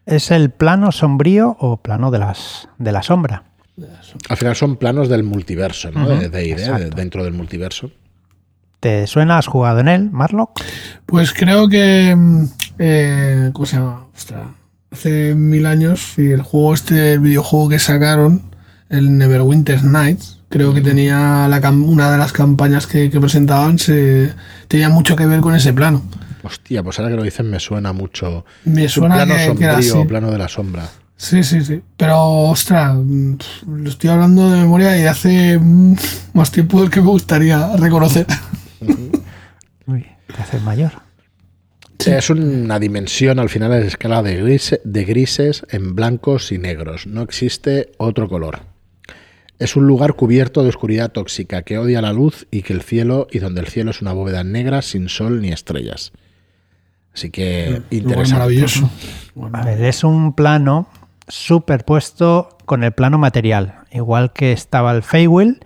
¿Es 0.06 0.30
el 0.30 0.50
plano 0.50 0.92
sombrío 0.92 1.56
o 1.58 1.78
plano 1.78 2.10
de 2.10 2.18
las 2.18 2.68
de 2.78 2.92
la 2.92 3.02
sombra? 3.02 3.44
Al 4.28 4.36
final 4.36 4.54
son 4.54 4.76
planos 4.76 5.08
del 5.08 5.22
multiverso, 5.24 5.90
¿no? 5.90 6.08
De 6.08 6.28
de 6.28 6.52
exacto. 6.52 6.94
dentro 6.94 7.24
del 7.24 7.32
multiverso. 7.32 7.90
¿Te 8.80 9.06
suena? 9.06 9.38
¿Has 9.38 9.46
jugado 9.46 9.80
en 9.80 9.88
él, 9.88 10.10
Marlock? 10.12 10.60
Pues 11.06 11.32
creo 11.32 11.68
que. 11.68 12.14
mm, 12.14 12.44
Eh, 12.78 13.50
¿Cómo 13.52 13.66
se 13.66 13.76
llama? 13.76 14.06
Ostras, 14.14 14.48
hace 14.90 15.34
mil 15.34 15.64
años, 15.64 16.18
y 16.18 16.30
el 16.32 16.42
juego 16.42 16.74
este, 16.74 17.14
el 17.14 17.20
videojuego 17.20 17.68
que 17.70 17.78
sacaron, 17.78 18.42
el 18.90 19.16
Neverwinter 19.16 19.84
Nights, 19.84 20.33
creo 20.48 20.72
que 20.74 20.80
tenía 20.80 21.46
la 21.48 21.70
una 21.70 22.10
de 22.12 22.18
las 22.18 22.32
campañas 22.32 22.86
que, 22.86 23.10
que 23.10 23.20
presentaban, 23.20 23.78
se, 23.78 24.32
tenía 24.68 24.88
mucho 24.88 25.16
que 25.16 25.26
ver 25.26 25.40
con 25.40 25.54
ese 25.54 25.72
plano. 25.72 26.02
Hostia, 26.42 26.82
pues 26.82 26.98
ahora 26.98 27.10
que 27.10 27.16
lo 27.16 27.22
dicen 27.22 27.48
me 27.50 27.58
suena 27.60 27.92
mucho. 27.92 28.44
Me 28.64 28.84
Es 28.84 28.96
un 28.96 29.02
suena 29.04 29.14
plano 29.24 29.34
que- 29.34 29.54
que 29.58 29.64
era 29.64 29.72
sombrío, 29.74 29.94
así. 30.00 30.08
plano 30.08 30.30
de 30.30 30.38
la 30.38 30.48
sombra. 30.48 30.88
Sí, 31.16 31.42
sí, 31.44 31.64
sí. 31.64 31.80
Pero, 31.96 32.18
ostras, 32.50 32.96
lo 32.96 33.88
estoy 33.88 34.10
hablando 34.10 34.50
de 34.50 34.58
memoria 34.60 34.98
y 34.98 35.04
hace 35.06 35.58
más 36.32 36.50
tiempo 36.50 36.80
del 36.80 36.90
que 36.90 37.00
me 37.00 37.06
gustaría 37.06 37.76
reconocer. 37.76 38.26
Uy, 39.86 40.04
te 40.34 40.42
haces 40.42 40.62
mayor. 40.62 40.92
Es 42.04 42.28
una 42.28 42.78
dimensión 42.78 43.38
al 43.38 43.48
final 43.48 43.72
es 43.74 43.86
escala 43.86 44.22
de, 44.22 44.42
grise- 44.44 44.80
de 44.84 45.04
grises 45.04 45.64
en 45.70 45.94
blancos 45.94 46.52
y 46.52 46.58
negros. 46.58 47.06
No 47.06 47.22
existe 47.22 47.92
otro 47.96 48.28
color. 48.28 48.60
Es 49.58 49.76
un 49.76 49.86
lugar 49.86 50.14
cubierto 50.14 50.62
de 50.62 50.68
oscuridad 50.68 51.12
tóxica 51.12 51.62
que 51.62 51.78
odia 51.78 52.02
la 52.02 52.12
luz 52.12 52.46
y 52.50 52.62
que 52.62 52.72
el 52.72 52.82
cielo 52.82 53.28
y 53.30 53.38
donde 53.38 53.60
el 53.60 53.68
cielo 53.68 53.90
es 53.92 54.02
una 54.02 54.12
bóveda 54.12 54.42
negra 54.44 54.82
sin 54.82 55.08
sol 55.08 55.40
ni 55.40 55.50
estrellas. 55.50 56.12
Así 57.14 57.30
que 57.30 57.66
Lugar 57.70 57.82
interesante. 57.92 58.32
maravilloso. 58.34 58.90
Bueno, 59.34 59.58
A 59.58 59.64
ver, 59.64 59.80
es 59.84 60.02
un 60.02 60.32
plano 60.34 60.88
superpuesto 61.28 62.56
con 62.64 62.82
el 62.82 62.92
plano 62.92 63.18
material. 63.18 63.76
igual 63.92 64.32
que 64.32 64.50
estaba 64.52 64.90
el 64.92 65.02
Feywild, 65.04 65.64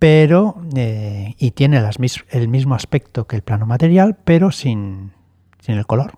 pero 0.00 0.60
eh, 0.76 1.34
y 1.38 1.52
tiene 1.52 1.80
las 1.80 2.00
mis- 2.00 2.24
el 2.30 2.48
mismo 2.48 2.74
aspecto 2.74 3.26
que 3.28 3.36
el 3.36 3.42
plano 3.42 3.64
material, 3.64 4.16
pero 4.24 4.50
sin, 4.50 5.12
sin 5.60 5.76
el 5.76 5.86
color. 5.86 6.14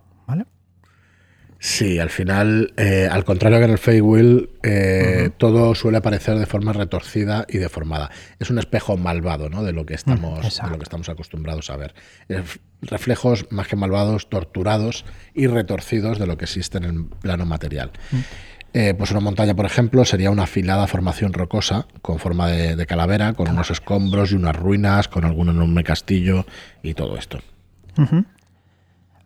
Sí, 1.58 1.98
al 1.98 2.10
final, 2.10 2.75
eh, 2.76 3.08
al 3.10 3.25
contrario 3.25 3.58
que 3.58 3.64
en 3.64 3.70
el 3.70 3.78
Feywild, 3.78 4.48
eh, 4.62 5.30
todo 5.38 5.75
suele 5.75 5.98
aparecer 5.98 6.38
de 6.38 6.46
forma 6.46 6.72
retorcida 6.72 7.46
y 7.48 7.58
deformada. 7.58 8.10
Es 8.38 8.50
un 8.50 8.58
espejo 8.58 8.96
malvado, 8.96 9.48
¿no? 9.48 9.64
De 9.64 9.72
lo 9.72 9.86
que 9.86 9.94
estamos, 9.94 10.42
de 10.42 10.70
lo 10.70 10.76
que 10.78 10.84
estamos 10.84 11.08
acostumbrados 11.08 11.70
a 11.70 11.76
ver. 11.76 11.94
Es 12.28 12.60
reflejos 12.82 13.46
más 13.50 13.68
que 13.68 13.76
malvados, 13.76 14.28
torturados 14.28 15.06
y 15.34 15.46
retorcidos 15.46 16.18
de 16.18 16.26
lo 16.26 16.36
que 16.36 16.44
existe 16.44 16.78
en 16.78 16.84
el 16.84 17.04
plano 17.06 17.46
material. 17.46 17.90
Eh, 18.75 18.92
pues 18.92 19.10
una 19.10 19.20
montaña, 19.20 19.56
por 19.56 19.64
ejemplo, 19.64 20.04
sería 20.04 20.30
una 20.30 20.42
afilada 20.42 20.86
formación 20.86 21.32
rocosa 21.32 21.86
con 22.02 22.18
forma 22.18 22.48
de, 22.48 22.76
de 22.76 22.86
calavera, 22.86 23.32
con 23.32 23.48
unos 23.48 23.70
escombros 23.70 24.32
y 24.32 24.34
unas 24.34 24.54
ruinas, 24.54 25.08
con 25.08 25.25
algún 25.25 25.48
enorme 25.48 25.82
castillo 25.82 26.44
y 26.82 26.92
todo 26.92 27.16
esto. 27.16 27.38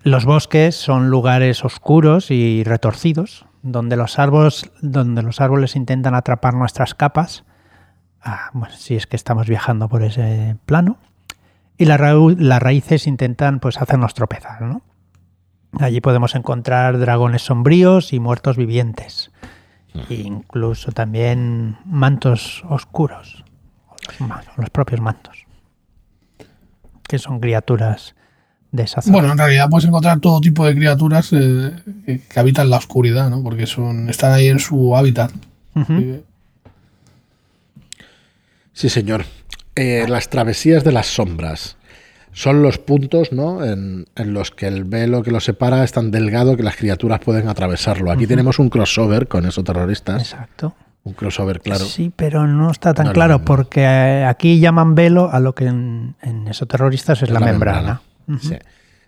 Los 0.03 0.25
bosques 0.25 0.77
son 0.77 1.11
lugares 1.11 1.63
oscuros 1.63 2.31
y 2.31 2.65
retorcidos, 2.65 3.45
donde 3.63 3.97
los 3.97 4.19
árboles, 4.19 4.71
donde 4.81 5.23
los 5.23 5.43
árboles 5.43 5.77
intentan 5.77 6.15
atrapar 6.15 6.55
nuestras 6.55 6.95
capas, 6.95 7.45
ah, 8.23 8.49
bueno, 8.55 8.75
si 8.75 8.97
es 8.97 9.07
que 9.07 9.17
estamos 9.17 9.47
viajando 9.47 9.91
por 9.91 10.03
ese 10.03 10.57
plano, 10.65 10.97
y 11.77 11.85
las, 11.85 12.01
raíces 12.01 13.07
intentan 13.07 13.61
pues, 13.61 13.81
hacernos 13.81 14.15
tropezar. 14.15 14.63
¿no? 14.63 14.81
Allí 15.79 16.01
podemos 16.01 16.35
encontrar 16.35 16.99
dragones 16.99 17.43
sombríos 17.43 18.15
y 18.15 18.21
muertos 18.21 18.57
vivientes, 18.57 19.31
e 20.09 20.15
incluso 20.15 20.93
también 20.93 21.77
mantos 21.85 22.65
oscuros, 22.71 23.45
los 24.57 24.71
propios 24.71 25.03
mantos, 25.03 25.45
que 27.07 27.19
son 27.19 27.39
criaturas 27.41 28.15
de 28.73 28.83
esa 28.85 29.03
zona. 29.03 29.13
Bueno, 29.13 29.33
en 29.33 29.39
realidad 29.39 29.69
puedes 29.69 29.87
encontrar 29.87 30.21
todo 30.21 30.41
tipo 30.41 30.65
de 30.67 30.75
criaturas 30.75 31.31
eh, 31.33 31.73
que, 32.07 32.21
que 32.21 32.41
habitan 32.41 32.71
la 32.71 32.77
oscuridad, 32.77 33.29
¿no? 33.31 33.43
Porque 33.43 33.67
son, 33.67 34.09
están 34.09 34.33
ahí 34.33 34.47
en 34.49 34.59
su 34.59 34.97
hábitat. 34.97 35.31
Y- 35.89 36.21
Sí, 38.73 38.89
señor. 38.89 39.25
Eh, 39.77 40.07
las 40.09 40.29
travesías 40.31 40.85
de 40.85 40.93
las 40.93 41.07
sombras 41.07 41.77
son 42.33 42.63
los 42.63 42.79
puntos 42.79 43.33
¿no? 43.33 43.65
en, 43.65 44.07
en 44.17 44.35
los 44.35 44.51
que 44.51 44.67
el 44.67 44.85
velo 44.85 45.23
que 45.23 45.31
los 45.31 45.45
separa 45.45 45.85
es 45.85 45.93
tan 45.93 46.11
delgado 46.11 46.57
que 46.57 46.63
las 46.63 46.77
criaturas 46.77 47.21
pueden 47.21 47.49
atravesarlo. 47.49 48.11
Aquí 48.11 48.27
tenemos 48.27 48.59
un 48.59 48.69
crossover 48.69 49.29
con 49.29 49.47
esos 49.47 49.65
terroristas. 49.65 50.21
Exacto. 50.23 50.75
Un 51.03 51.15
crossover, 51.15 51.61
claro. 51.61 51.85
Sí, 51.85 52.13
pero 52.15 52.47
no 52.47 52.71
está 52.71 52.93
tan 52.95 53.07
No, 53.07 53.13
claro 53.13 53.39
no. 53.39 53.45
porque 53.45 53.81
eh, 53.83 54.25
aquí 54.25 54.61
llaman 54.61 54.95
velo 54.95 55.31
a 55.33 55.41
lo 55.41 55.55
que 55.55 55.67
en, 55.67 56.15
en 56.23 56.47
esoterroristas 56.49 57.23
es 57.23 57.31
la, 57.31 57.41
membrana. 57.41 58.03
Sí. 58.41 58.57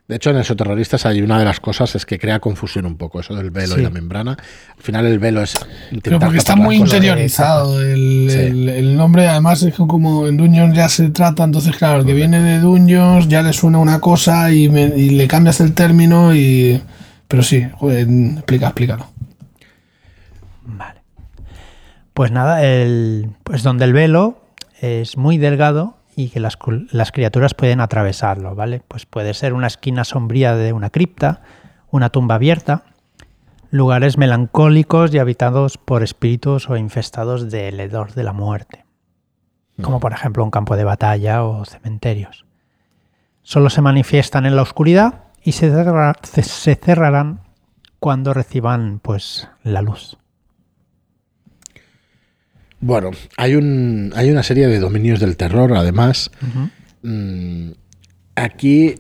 De 0.09 0.17
hecho, 0.17 0.31
en 0.31 0.39
Exoterroristas 0.39 1.07
hay 1.07 1.23
una 1.23 1.39
de 1.39 1.45
las 1.45 1.61
cosas 1.61 1.95
es 1.95 2.05
que 2.05 2.19
crea 2.19 2.41
confusión 2.41 2.85
un 2.87 2.97
poco, 2.97 3.21
eso 3.21 3.35
del 3.37 3.51
velo 3.51 3.77
Sí. 3.77 3.81
y 3.81 3.85
la 3.85 3.91
membrana. 3.91 4.33
Al 4.77 4.83
final 4.83 5.07
el 5.07 5.19
velo 5.19 5.43
es... 5.43 5.55
Pero 6.03 6.19
porque 6.19 6.39
está 6.39 6.57
muy 6.57 6.77
interiorizado 6.77 7.81
el, 7.81 8.27
Sí. 8.29 8.39
el- 8.39 8.69
el 8.69 8.97
nombre, 8.97 9.29
además 9.29 9.63
es 9.63 9.73
que 9.75 9.87
como 9.87 10.27
en 10.27 10.37
Dungeons 10.37 10.75
ya 10.77 10.89
se 10.89 11.09
trata, 11.11 11.45
entonces 11.45 11.77
claro, 11.77 12.01
el 12.01 12.07
que 12.07 12.15
viene 12.15 12.41
de 12.41 12.59
Dungeons 12.59 13.29
ya 13.29 13.43
le 13.43 13.53
suena 13.53 13.79
una 13.79 14.01
cosa 14.01 14.53
y, 14.53 14.69
me- 14.69 14.93
y 14.97 15.11
le 15.11 15.29
cambias 15.29 15.61
el 15.61 15.73
término 15.73 16.35
y... 16.35 16.83
Pero 17.29 17.43
sí, 17.43 17.65
joder, 17.79 18.07
explica, 18.37 18.67
explícalo. 18.67 19.07
Vale. 20.65 21.01
Pues 22.13 22.31
nada, 22.31 22.63
el, 22.65 23.31
pues 23.45 23.63
donde 23.63 23.85
el 23.87 23.93
velo 23.93 24.43
es 24.81 25.17
muy 25.17 25.39
delgado 25.39 25.97
y 26.17 26.29
que 26.29 26.41
las, 26.41 26.59
las 26.91 27.13
criaturas 27.13 27.55
pueden 27.55 27.81
atravesarlo, 27.81 28.55
¿vale? 28.55 28.83
Pues 28.87 29.07
puede 29.07 29.35
ser 29.35 29.53
una 29.55 29.67
esquina 29.67 30.05
sombría 30.05 30.55
de 30.55 30.73
una 30.73 30.91
cripta, 30.91 31.41
una 31.91 32.11
tumba 32.11 32.35
abierta, 32.37 32.83
lugares 33.71 34.19
melancólicos 34.19 35.15
y 35.15 35.19
habitados 35.19 35.79
por 35.79 36.03
espíritus 36.03 36.69
o 36.69 36.77
infestados 36.77 37.51
del 37.51 37.81
hedor 37.81 38.13
de 38.13 38.23
la 38.25 38.33
muerte, 38.33 38.85
como 39.81 40.01
por 40.01 40.13
ejemplo 40.13 40.45
un 40.45 40.51
campo 40.51 40.77
de 40.77 40.85
batalla 40.85 41.45
o 41.45 41.65
cementerios. 41.65 42.45
Solo 43.43 43.71
se 43.71 43.81
manifiestan 43.81 44.45
en 44.47 44.55
la 44.57 44.63
oscuridad 44.63 45.25
y 45.43 45.53
se- 45.53 45.73
se 46.33 46.75
cerrarán 46.77 47.41
cuando 47.99 48.35
reciban 48.35 49.01
pues 49.01 49.49
la 49.63 49.81
luz. 49.83 50.19
Bueno, 52.83 53.13
hay, 53.39 53.55
un, 53.55 54.13
hay 54.15 54.31
una 54.31 54.43
serie 54.43 54.67
de 54.69 54.79
dominios 54.81 55.21
del 55.21 55.37
terror, 55.37 55.73
además. 55.75 56.31
Mm, 57.03 57.71
aquí 58.35 58.97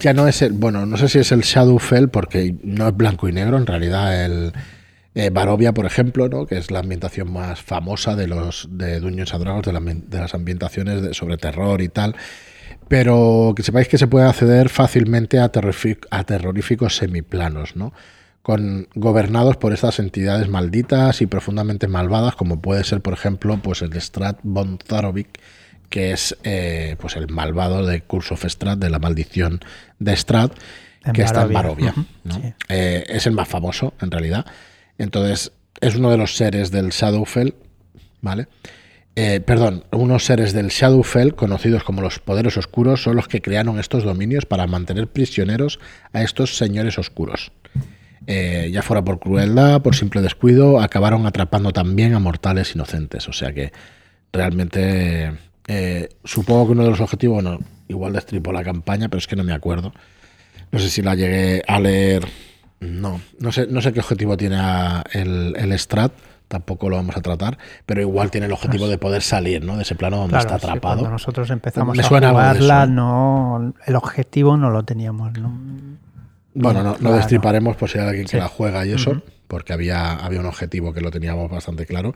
ya 0.00 0.12
no 0.12 0.26
es 0.26 0.42
el. 0.42 0.52
Bueno, 0.52 0.86
no 0.86 0.96
sé 0.96 1.08
si 1.08 1.18
es 1.18 1.30
el 1.30 1.42
Shadowfell, 1.42 2.08
porque 2.08 2.54
no 2.64 2.88
es 2.88 2.96
blanco 2.96 3.28
y 3.28 3.32
negro. 3.32 3.56
En 3.58 3.66
realidad, 3.66 4.24
el 4.24 4.52
eh, 5.14 5.30
Barovia, 5.30 5.72
por 5.72 5.86
ejemplo, 5.86 6.28
¿no? 6.28 6.46
que 6.46 6.56
es 6.58 6.70
la 6.70 6.78
ambientación 6.80 7.32
más 7.32 7.60
famosa 7.60 8.16
de 8.16 8.26
los 8.26 8.68
de 8.70 9.00
Dungeons 9.00 9.34
and 9.34 9.42
Dragons, 9.44 9.66
de, 9.66 9.72
la 9.72 9.80
de 9.80 10.18
las 10.18 10.34
ambientaciones 10.34 11.02
de- 11.02 11.14
sobre 11.14 11.36
terror 11.36 11.80
y 11.82 11.88
tal. 11.88 12.14
Pero 12.88 13.52
que 13.56 13.62
sepáis 13.62 13.86
que 13.88 13.98
se 13.98 14.06
puede 14.08 14.26
acceder 14.26 14.68
fácilmente 14.68 15.38
a, 15.38 15.50
a 16.10 16.24
terroríficos 16.24 16.96
semiplanos, 16.96 17.76
¿no? 17.76 17.92
Con, 18.42 18.88
gobernados 18.94 19.56
por 19.58 19.72
estas 19.72 19.98
entidades 19.98 20.48
malditas 20.48 21.20
y 21.20 21.26
profundamente 21.26 21.88
malvadas, 21.88 22.34
como 22.36 22.60
puede 22.60 22.84
ser, 22.84 23.02
por 23.02 23.12
ejemplo, 23.12 23.58
pues 23.62 23.82
el 23.82 24.00
Strat 24.00 24.38
von 24.42 24.78
Zarovic, 24.82 25.38
que 25.90 26.12
es 26.12 26.38
eh, 26.44 26.96
pues 26.98 27.16
el 27.16 27.28
malvado 27.28 27.84
de 27.84 28.00
Curse 28.00 28.34
of 28.34 28.44
Strat, 28.46 28.78
de 28.78 28.88
la 28.88 28.98
maldición 28.98 29.60
de 29.98 30.16
Strat, 30.16 30.52
En 31.04 31.12
que 31.12 31.22
está 31.22 31.42
en 31.42 31.52
Barovia. 31.52 31.94
¿no? 32.24 32.34
sí. 32.34 32.54
Eh, 32.68 33.04
es 33.08 33.26
el 33.26 33.32
más 33.32 33.48
famoso, 33.48 33.92
en 34.00 34.10
realidad. 34.10 34.46
Entonces, 34.96 35.52
es 35.80 35.96
uno 35.96 36.10
de 36.10 36.16
los 36.16 36.36
seres 36.36 36.70
del 36.70 36.90
Shadowfell, 36.90 37.54
¿vale? 38.20 38.48
Eh, 39.16 39.40
perdón, 39.40 39.84
unos 39.90 40.24
seres 40.24 40.52
del 40.52 40.68
Shadowfell, 40.68 41.34
conocidos 41.34 41.84
como 41.84 42.00
los 42.00 42.20
poderes 42.20 42.56
oscuros, 42.56 43.02
son 43.02 43.16
los 43.16 43.28
que 43.28 43.42
crearon 43.42 43.78
estos 43.78 44.04
dominios 44.04 44.46
para 44.46 44.66
mantener 44.66 45.08
prisioneros 45.08 45.80
a 46.12 46.22
estos 46.22 46.56
señores 46.56 46.98
oscuros. 46.98 47.52
Eh, 48.26 48.70
ya 48.72 48.82
fuera 48.82 49.02
por 49.02 49.18
crueldad, 49.18 49.80
por 49.82 49.96
simple 49.96 50.20
descuido, 50.20 50.80
acabaron 50.80 51.26
atrapando 51.26 51.72
también 51.72 52.14
a 52.14 52.18
mortales 52.18 52.74
inocentes. 52.74 53.26
O 53.28 53.32
sea 53.32 53.52
que 53.52 53.72
realmente 54.32 55.32
eh, 55.68 56.08
supongo 56.24 56.66
que 56.66 56.72
uno 56.72 56.84
de 56.84 56.90
los 56.90 57.00
objetivos, 57.00 57.42
bueno, 57.42 57.58
igual 57.88 58.12
destripo 58.12 58.52
la 58.52 58.62
campaña, 58.64 59.08
pero 59.08 59.18
es 59.18 59.26
que 59.26 59.36
no 59.36 59.44
me 59.44 59.52
acuerdo. 59.52 59.92
No 60.72 60.78
sé 60.78 60.88
si 60.90 61.02
la 61.02 61.14
llegué 61.14 61.62
a 61.66 61.80
leer. 61.80 62.26
No, 62.80 63.20
no 63.38 63.52
sé, 63.52 63.66
no 63.68 63.80
sé 63.82 63.92
qué 63.92 64.00
objetivo 64.00 64.36
tiene 64.36 64.56
a- 64.56 65.04
el, 65.12 65.54
el 65.58 65.78
Strat, 65.78 66.12
tampoco 66.48 66.88
lo 66.88 66.96
vamos 66.96 67.16
a 67.16 67.20
tratar, 67.20 67.58
pero 67.84 68.00
igual 68.00 68.30
tiene 68.30 68.46
el 68.46 68.52
objetivo 68.52 68.88
de 68.88 68.96
poder 68.96 69.20
salir 69.22 69.62
¿no? 69.64 69.76
de 69.76 69.82
ese 69.82 69.94
plano 69.96 70.16
donde 70.16 70.32
Pues 70.32 70.44
Claro, 70.44 70.56
está 70.56 70.66
sí, 70.66 70.70
atrapado. 70.70 70.94
cuando 71.00 71.10
nosotros 71.12 71.50
empezamos 71.50 71.96
Me 71.96 72.02
a 72.02 72.06
jugarla, 72.06 72.86
no, 72.86 73.74
el 73.86 73.96
objetivo 73.96 74.56
no 74.56 74.70
lo 74.70 74.82
teníamos. 74.84 75.32
¿no? 75.38 75.52
Bueno, 76.54 76.82
no, 76.82 76.90
no 76.92 76.96
Claro. 76.98 77.16
destriparemos 77.16 77.76
por 77.76 77.88
si 77.88 77.98
hay 77.98 78.06
alguien 78.08 78.24
que 78.26 78.32
Sí. 78.32 78.36
la 78.36 78.48
juega 78.48 78.84
y 78.86 78.92
eso, 78.92 79.22
porque 79.46 79.72
había, 79.72 80.14
había 80.14 80.40
un 80.40 80.46
objetivo 80.46 80.92
que 80.92 81.00
lo 81.00 81.10
teníamos 81.10 81.50
bastante 81.50 81.86
claro. 81.86 82.14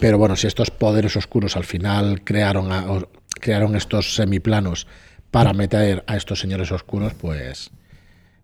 Pero 0.00 0.18
bueno, 0.18 0.36
si 0.36 0.46
estos 0.46 0.70
poderes 0.70 1.16
oscuros 1.16 1.56
al 1.56 1.64
final 1.64 2.22
crearon, 2.24 2.72
a- 2.72 2.90
o- 2.90 3.08
crearon 3.40 3.76
estos 3.76 4.14
semiplanos 4.14 4.86
para 5.30 5.52
meter 5.52 6.02
a 6.06 6.16
estos 6.16 6.40
señores 6.40 6.70
oscuros, 6.72 7.12
pues, 7.14 7.70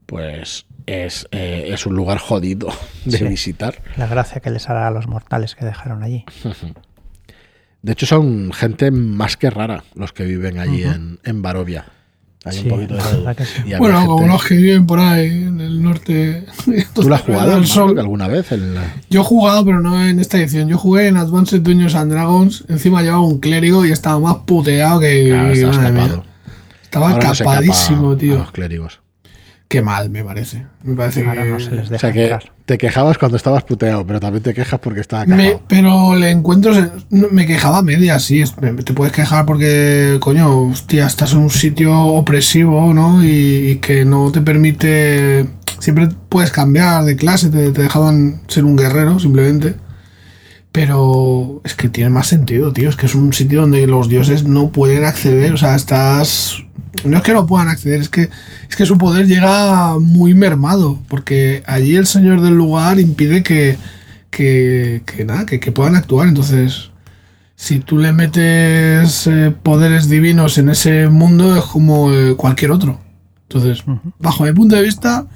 pues 0.07 0.67
es, 0.87 1.27
eh, 1.31 1.71
es 1.73 1.87
un 1.87 1.95
lugar 1.95 2.19
jodido 2.19 2.69
de 3.05 3.19
Sí. 3.19 3.25
visitar. 3.25 3.81
La 3.97 4.07
gracia 4.09 4.41
que 4.41 4.51
les 4.51 4.69
hará 4.69 4.89
a 4.89 4.91
los 4.91 5.07
mortales 5.07 5.55
que 5.55 5.65
dejaron 5.65 6.03
allí. 6.03 6.25
De 7.83 7.93
hecho, 7.93 8.05
son 8.05 8.53
gente 8.53 8.91
más 8.91 9.39
que 9.39 9.49
rara 9.49 9.85
los 9.95 10.13
que 10.13 10.25
viven 10.25 10.59
allí 10.59 10.83
en, 10.83 11.19
en 11.25 11.41
Barovia. 11.41 11.87
Hay 12.45 12.57
Sí, 12.57 12.63
un 12.65 12.69
poquito 12.71 12.95
de 12.95 13.01
todo. 13.03 13.35
sí. 13.45 13.75
Bueno, 13.79 13.97
gente- 13.99 14.07
como 14.09 14.27
los 14.29 14.45
que 14.45 14.55
viven 14.57 14.87
por 14.87 14.99
ahí 14.99 15.27
en 15.45 15.61
el 15.61 15.83
norte. 15.83 16.47
¿Tú 16.95 17.03
lo 17.09 17.15
has 17.15 17.21
jugado 17.21 17.51
del 17.51 17.67
sol. 17.67 17.99
Alguna 17.99 18.29
vez? 18.29 18.51
En 18.53 18.75
la- 18.75 18.95
Yo 19.11 19.21
he 19.21 19.25
jugado, 19.25 19.65
pero 19.65 19.81
no 19.83 20.03
en 20.03 20.19
esta 20.21 20.39
edición. 20.39 20.69
Yo 20.69 20.79
jugué 20.79 21.09
en 21.09 21.19
Advanced 21.19 21.61
Dungeons 21.61 21.95
and 21.95 22.11
Dragons. 22.13 22.65
Encima 22.69 23.03
llevaba 23.03 23.21
un 23.27 23.41
clérigo 23.41 23.85
y 23.85 23.93
estaba 23.93 24.19
más 24.21 24.37
puteado 24.47 25.01
que. 25.01 25.29
Claro, 25.29 25.51
escapado. 25.53 26.25
Estaba 26.83 27.11
Ahora 27.11 27.29
no 27.29 27.35
se 27.35 27.43
escapa 27.43 27.51
capadísimo, 27.61 28.11
a 28.13 28.17
tío. 28.19 28.39
los 28.39 28.53
clérigos. 28.53 29.01
Qué 29.71 29.83
mal, 29.83 30.11
me 30.11 30.25
parece. 30.25 30.67
Me 30.83 30.97
parece 30.97 31.25
Ahora 31.25 31.45
que. 31.45 31.49
no 31.51 31.61
se 31.61 31.71
les 31.71 31.89
O 31.93 31.97
sea 32.01 32.11
que 32.13 32.23
entrar. 32.25 32.43
te 32.67 32.77
quejabas 32.77 33.19
cuando 33.19 33.37
estabas 33.37 33.63
puteado, 33.63 34.05
pero 34.05 34.19
también 34.19 34.43
te 34.43 34.53
quejas 34.53 34.81
porque 34.81 34.99
estaba 35.01 35.25
Me- 35.27 35.61
pero 35.69 36.17
le 36.17 36.31
encuentro. 36.31 36.73
Me 37.09 37.47
quejaba 37.47 37.79
a 37.79 37.83
medias, 37.83 38.25
sí. 38.25 38.43
Te 38.85 38.93
puedes 38.93 39.13
quejar 39.13 39.47
porque, 39.47 40.17
coño, 40.21 40.63
hostia, 40.71 41.07
estás 41.07 41.35
en 41.35 41.39
un 41.39 41.51
sitio 41.51 41.97
opresivo, 41.97 42.93
¿no? 42.93 43.25
Y, 43.25 43.29
y 43.71 43.77
que 43.77 44.05
no 44.05 44.33
te 44.33 44.41
permite. 44.41 45.47
Siempre 45.79 46.09
puedes 46.29 46.51
cambiar 46.51 47.05
de 47.05 47.15
clase, 47.15 47.49
te, 47.49 47.71
te 47.71 47.83
dejaban 47.83 48.41
ser 48.49 48.65
un 48.65 48.75
guerrero, 48.77 49.21
simplemente. 49.21 49.77
Pero 50.73 51.61
es 51.65 51.75
que 51.75 51.89
tiene 51.89 52.11
más 52.11 52.27
sentido, 52.27 52.73
tío. 52.73 52.89
Es 52.89 52.97
que 52.97 53.07
es 53.07 53.15
un 53.15 53.33
sitio 53.33 53.61
donde 53.63 53.87
los 53.87 54.09
dioses 54.09 54.45
no 54.45 54.71
pueden 54.71 55.05
acceder. 55.05 55.53
O 55.53 55.57
sea, 55.57 55.75
estás. 55.75 56.57
No 57.05 57.17
es 57.19 57.23
que 57.23 57.33
no 57.33 57.47
puedan 57.47 57.69
acceder, 57.69 58.01
es 58.01 58.09
que, 58.09 58.29
es 58.69 58.77
que 58.77 58.87
su 58.87 58.99
poder 58.99 59.27
llega 59.27 59.99
muy 59.99 60.35
mermado. 60.35 60.99
Porque 61.09 61.63
allí 61.67 61.97
el 61.97 62.07
señor 62.07 62.41
del 62.41 62.55
lugar 62.55 63.01
impide 63.01 63.43
que. 63.43 63.79
que, 64.31 65.03
que 65.07 65.25
nada, 65.25 65.47
que, 65.47 65.61
que 65.61 65.73
puedan 65.73 65.97
actuar. 65.97 66.29
Entonces. 66.29 66.91
Si 67.57 67.79
tú 67.79 67.99
le 67.99 68.15
metes 68.15 69.27
eh, 69.27 69.55
poderes 69.63 70.09
divinos 70.09 70.57
en 70.57 70.71
ese 70.71 71.09
mundo, 71.09 71.55
es 71.59 71.65
como 71.65 72.11
eh, 72.11 72.35
cualquier 72.35 72.71
otro. 72.71 72.99
Entonces, 73.43 73.85
bajo 74.19 74.45
mi 74.45 74.53
punto 74.53 74.77
de 74.77 74.83
vista, 74.83 75.27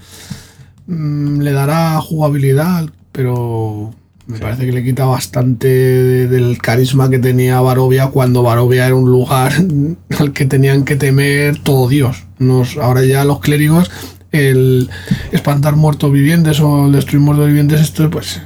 mm, 0.87 1.41
le 1.41 1.53
dará 1.53 2.01
jugabilidad, 2.01 2.89
pero 3.13 3.93
me 4.27 4.39
parece 4.39 4.65
que 4.67 4.73
le 4.73 4.83
quita 4.83 5.05
bastante 5.05 5.69
de- 5.69 6.27
del 6.29 6.59
carisma 6.59 7.11
que 7.11 7.19
tenía 7.19 7.61
Barovia 7.61 8.09
cuando 8.09 8.43
Barovia 8.43 8.87
era 8.87 8.95
un 8.95 9.11
lugar 9.11 9.53
al 10.19 10.33
que 10.33 10.47
tenían 10.47 10.85
que 10.85 10.97
temer 10.97 11.59
todo 11.59 11.89
Dios. 11.89 12.25
Nos, 12.39 12.77
ahora 12.77 13.05
ya 13.05 13.25
los 13.25 13.41
clérigos, 13.41 13.91
el 14.33 14.89
espantar 15.33 15.77
muertos 15.77 16.11
vivientes 16.11 16.59
o 16.61 16.87
el 16.87 16.93
destruir 16.93 17.21
muertos 17.21 17.47
vivientes, 17.47 17.81
esto 17.81 18.11
pues 18.11 18.41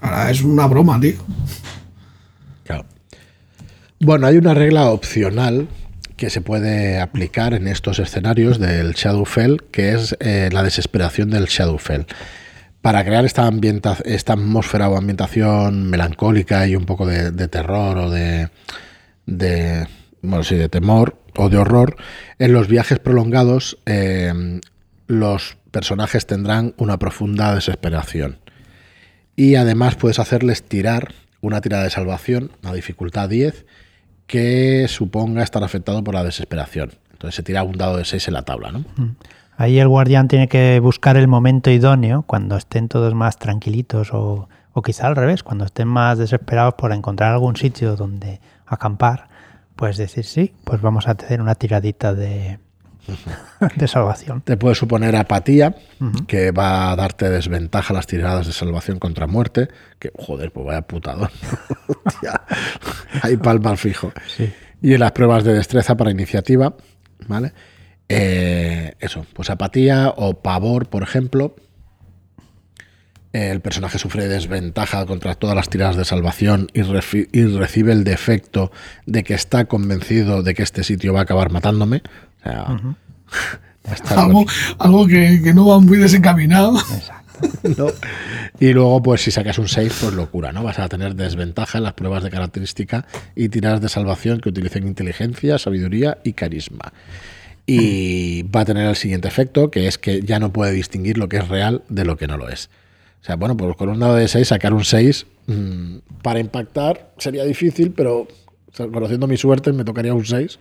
ahora 0.00 0.30
es 0.30 0.42
una 0.42 0.66
broma, 0.66 1.00
tío. 1.00 1.14
Claro. 2.64 2.86
Bueno, 4.00 4.26
hay 4.26 4.36
una 4.36 4.54
regla 4.54 4.86
opcional 4.90 5.68
que 6.16 6.30
se 6.30 6.40
puede 6.40 7.00
aplicar 7.00 7.54
en 7.54 7.66
estos 7.66 7.98
escenarios 7.98 8.58
del 8.60 8.92
Shadowfell, 8.92 9.56
que 9.72 9.94
es 9.94 10.16
eh, 10.20 10.48
la 10.52 10.62
desesperación 10.62 11.30
del 11.30 11.46
Shadowfell. 11.46 12.02
Para 12.84 13.02
crear 13.02 13.24
esta, 13.24 13.46
ambienta- 13.46 13.96
esta 14.04 14.34
atmósfera 14.34 14.90
o 14.90 14.98
ambientación 14.98 15.84
melancólica 15.88 16.66
y 16.68 16.76
un 16.76 16.84
poco 16.84 17.06
de, 17.06 17.48
terror 17.48 17.96
o 17.96 18.10
de, 18.10 18.50
de, 19.24 19.86
bueno, 20.20 20.44
sí, 20.44 20.54
de 20.56 20.68
temor 20.68 21.16
o 21.34 21.48
de 21.48 21.56
horror, 21.56 21.96
en 22.38 22.52
los 22.52 22.68
viajes 22.68 22.98
prolongados 22.98 23.78
eh, 23.86 24.60
los 25.06 25.56
personajes 25.70 26.26
tendrán 26.26 26.74
una 26.76 26.98
profunda 26.98 27.54
desesperación. 27.54 28.36
Y 29.34 29.54
además 29.54 29.94
puedes 29.96 30.18
hacerles 30.18 30.62
tirar 30.62 31.14
una 31.40 31.62
tirada 31.62 31.84
de 31.84 31.90
salvación 31.90 32.50
a 32.64 32.74
dificultad 32.74 33.30
10 33.30 33.64
que 34.26 34.88
suponga 34.88 35.42
estar 35.42 35.64
afectado 35.64 36.04
por 36.04 36.12
la 36.14 36.22
desesperación. 36.22 36.92
Entonces 37.12 37.36
se 37.36 37.42
tira 37.42 37.62
un 37.62 37.78
dado 37.78 37.96
de 37.96 38.04
6 38.04 38.28
en 38.28 38.34
la 38.34 38.42
tabla, 38.42 38.72
¿no? 38.72 38.84
Ahí 39.56 39.78
el 39.78 39.88
guardián 39.88 40.28
tiene 40.28 40.48
que 40.48 40.80
buscar 40.80 41.16
el 41.16 41.28
momento 41.28 41.70
idóneo 41.70 42.22
cuando 42.26 42.56
estén 42.56 42.88
todos 42.88 43.14
más 43.14 43.38
tranquilitos 43.38 44.12
o, 44.12 44.48
o 44.72 44.82
quizá 44.82 45.06
al 45.06 45.16
revés, 45.16 45.42
cuando 45.42 45.64
estén 45.64 45.88
más 45.88 46.18
desesperados 46.18 46.74
por 46.74 46.92
encontrar 46.92 47.32
algún 47.32 47.56
sitio 47.56 47.96
donde 47.96 48.40
acampar, 48.66 49.28
pues 49.76 49.96
decir 49.96 50.24
sí, 50.24 50.54
pues 50.64 50.80
vamos 50.80 51.06
a 51.06 51.12
hacer 51.12 51.40
una 51.40 51.54
tiradita 51.54 52.14
de, 52.14 52.58
de 53.76 53.88
salvación. 53.88 54.42
Te 54.42 54.56
puede 54.56 54.74
suponer 54.74 55.16
apatía, 55.16 55.74
que 56.26 56.50
va 56.50 56.90
a 56.90 56.96
darte 56.96 57.30
desventaja 57.30 57.94
las 57.94 58.06
tiradas 58.06 58.46
de 58.46 58.52
salvación 58.52 58.98
contra 58.98 59.26
muerte. 59.26 59.68
Que, 59.98 60.10
joder, 60.16 60.52
pues 60.52 60.66
vaya 60.66 60.82
putadón. 60.82 61.30
Ahí 63.22 63.36
palma 63.36 63.70
al 63.70 63.78
fijo. 63.78 64.12
Sí. 64.26 64.52
Y 64.82 64.94
en 64.94 65.00
las 65.00 65.12
pruebas 65.12 65.44
de 65.44 65.54
destreza 65.54 65.96
para 65.96 66.10
iniciativa, 66.10 66.74
¿vale? 67.26 67.52
Eh, 68.08 68.94
eso, 69.00 69.26
pues 69.32 69.50
apatía 69.50 70.12
o 70.16 70.34
pavor, 70.42 70.88
por 70.88 71.02
ejemplo. 71.02 71.56
El 73.32 73.60
personaje 73.60 73.98
sufre 73.98 74.28
desventaja 74.28 75.04
contra 75.06 75.34
todas 75.34 75.56
las 75.56 75.68
tiradas 75.68 75.96
de 75.96 76.04
salvación 76.04 76.68
y, 76.72 76.82
recibe 76.82 77.92
el 77.92 78.04
defecto 78.04 78.70
de 79.06 79.24
que 79.24 79.34
está 79.34 79.64
convencido 79.64 80.44
de 80.44 80.54
que 80.54 80.62
este 80.62 80.84
sitio 80.84 81.12
va 81.12 81.20
a 81.20 81.22
acabar 81.24 81.50
matándome. 81.50 82.02
O 82.38 82.42
sea, 82.42 82.66
Algo, 84.16 84.46
algo 84.78 85.06
que, 85.06 85.42
que 85.42 85.52
no 85.52 85.66
va 85.66 85.78
muy 85.78 85.98
desencaminado. 85.98 86.78
Exacto. 86.78 87.24
¿no? 87.76 87.86
Y 88.60 88.72
luego, 88.72 89.02
pues 89.02 89.22
si 89.22 89.30
sacas 89.30 89.58
un 89.58 89.68
6, 89.68 89.98
pues 90.00 90.14
locura, 90.14 90.52
¿no? 90.52 90.62
Vas 90.62 90.78
a 90.78 90.88
tener 90.88 91.14
desventaja 91.14 91.78
en 91.78 91.84
las 91.84 91.94
pruebas 91.94 92.22
de 92.22 92.30
característica 92.30 93.06
y 93.34 93.48
tiradas 93.48 93.80
de 93.80 93.88
salvación 93.88 94.40
que 94.40 94.48
utilicen 94.48 94.86
inteligencia, 94.86 95.58
sabiduría 95.58 96.18
y 96.24 96.32
carisma. 96.32 96.92
Y 97.66 98.42
va 98.42 98.60
a 98.60 98.64
tener 98.64 98.86
el 98.86 98.96
siguiente 98.96 99.28
efecto, 99.28 99.70
que 99.70 99.86
es 99.86 99.96
que 99.96 100.20
ya 100.20 100.38
no 100.38 100.52
puede 100.52 100.72
distinguir 100.72 101.16
lo 101.16 101.28
que 101.28 101.38
es 101.38 101.48
real 101.48 101.82
de 101.88 102.04
lo 102.04 102.16
que 102.16 102.26
no 102.26 102.36
lo 102.36 102.48
es. 102.48 102.68
O 103.22 103.24
sea, 103.24 103.36
bueno, 103.36 103.56
pues 103.56 103.74
con 103.76 103.88
un 103.88 103.98
dado 103.98 104.16
de 104.16 104.28
6, 104.28 104.48
sacar 104.48 104.74
un 104.74 104.84
6 104.84 105.26
mm, 105.46 105.96
para 106.22 106.40
impactar 106.40 107.14
sería 107.16 107.44
difícil, 107.44 107.92
pero 107.92 108.18
o 108.20 108.76
sea, 108.76 108.86
conociendo 108.88 109.26
mi 109.26 109.38
suerte 109.38 109.72
me 109.72 109.84
tocaría 109.84 110.12
un 110.12 110.26
6. 110.26 110.58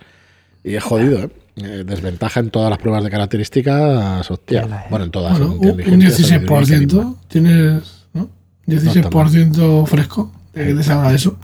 Y 0.63 0.75
es 0.75 0.83
jodido, 0.83 1.23
¿eh? 1.23 1.29
Eh, 1.57 1.83
Desventaja 1.85 2.39
en 2.39 2.49
todas 2.49 2.69
las 2.69 2.79
pruebas 2.79 3.03
de 3.03 3.09
características, 3.09 4.31
hostia. 4.31 4.87
Bueno, 4.89 5.05
en 5.05 5.11
todas. 5.11 5.37
Bueno, 5.37 5.55
un, 5.55 5.59
un 5.59 5.79
inteligencia, 5.79 6.25
sabiduría 6.25 6.65
y 6.65 6.87
carisma. 6.87 7.03
16% 7.03 7.17
tienes, 7.27 8.05
¿no? 8.13 8.29
16% 8.65 9.85
fresco. 9.87 10.31
¿De 10.53 10.67
qué 10.67 10.73
te 10.73 10.83
salga 10.83 11.13
eso? 11.13 11.37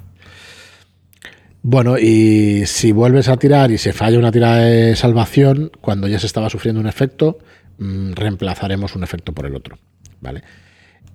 Bueno, 1.62 1.98
y 1.98 2.66
si 2.66 2.92
vuelves 2.92 3.28
a 3.28 3.38
tirar 3.38 3.72
y 3.72 3.78
se 3.78 3.92
falla 3.92 4.18
una 4.18 4.32
tirada 4.32 4.58
de 4.60 4.96
salvación, 4.96 5.72
cuando 5.82 6.08
ya 6.08 6.20
se 6.20 6.26
estaba 6.26 6.50
sufriendo 6.50 6.80
un 6.80 6.88
efecto, 6.88 7.40
mm, 7.78 8.14
reemplazaremos 8.14 8.96
un 8.96 9.04
efecto 9.04 9.34
por 9.34 9.46
el 9.46 9.56
otro. 9.56 9.78
¿Vale? 10.22 10.44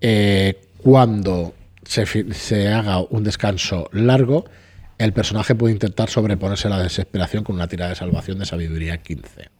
Eh, 0.00 0.61
cuando 0.78 1.54
se, 1.85 2.68
haga 2.68 3.00
un 3.00 3.24
descanso 3.24 3.88
largo, 3.92 4.44
el 4.98 5.12
personaje 5.12 5.54
puede 5.54 5.72
intentar 5.74 6.11
sobreponerse 6.11 6.68
a 6.68 6.70
la 6.70 6.83
desesperación 6.83 7.44
con 7.44 7.57
una 7.57 7.68
tirada 7.68 7.90
de 7.90 7.96
salvación 7.96 8.38
de 8.38 8.46
sabiduría 8.46 8.98
15. 8.98 9.50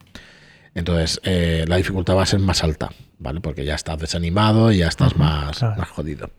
Entonces, 0.75 1.19
eh, 1.23 1.65
la 1.67 1.77
dificultad 1.77 2.15
va 2.15 2.23
a 2.23 2.27
ser 2.27 2.39
más 2.39 2.63
alta, 2.63 2.89
¿vale? 3.17 3.39
Porque 3.39 3.65
ya 3.65 3.75
estás 3.75 3.97
desanimado 3.97 4.71
y 4.71 4.79
ya 4.79 4.87
estás 4.87 5.15
más, 5.15 5.59
claro. 5.59 5.77
más 5.77 5.89
jodido. 5.89 6.29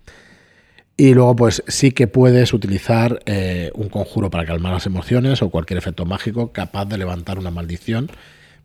Y 0.96 1.12
luego, 1.12 1.36
pues 1.36 1.62
sí 1.68 1.92
que 1.92 2.06
puedes 2.06 2.54
utilizar 2.54 3.20
eh, 3.26 3.70
un 3.74 3.88
conjuro 3.90 4.30
para 4.30 4.46
calmar 4.46 4.72
las 4.72 4.86
emociones 4.86 5.42
o 5.42 5.50
cualquier 5.50 5.76
efecto 5.76 6.06
mágico 6.06 6.52
capaz 6.52 6.86
de 6.86 6.96
levantar 6.96 7.38
una 7.38 7.50
maldición 7.50 8.10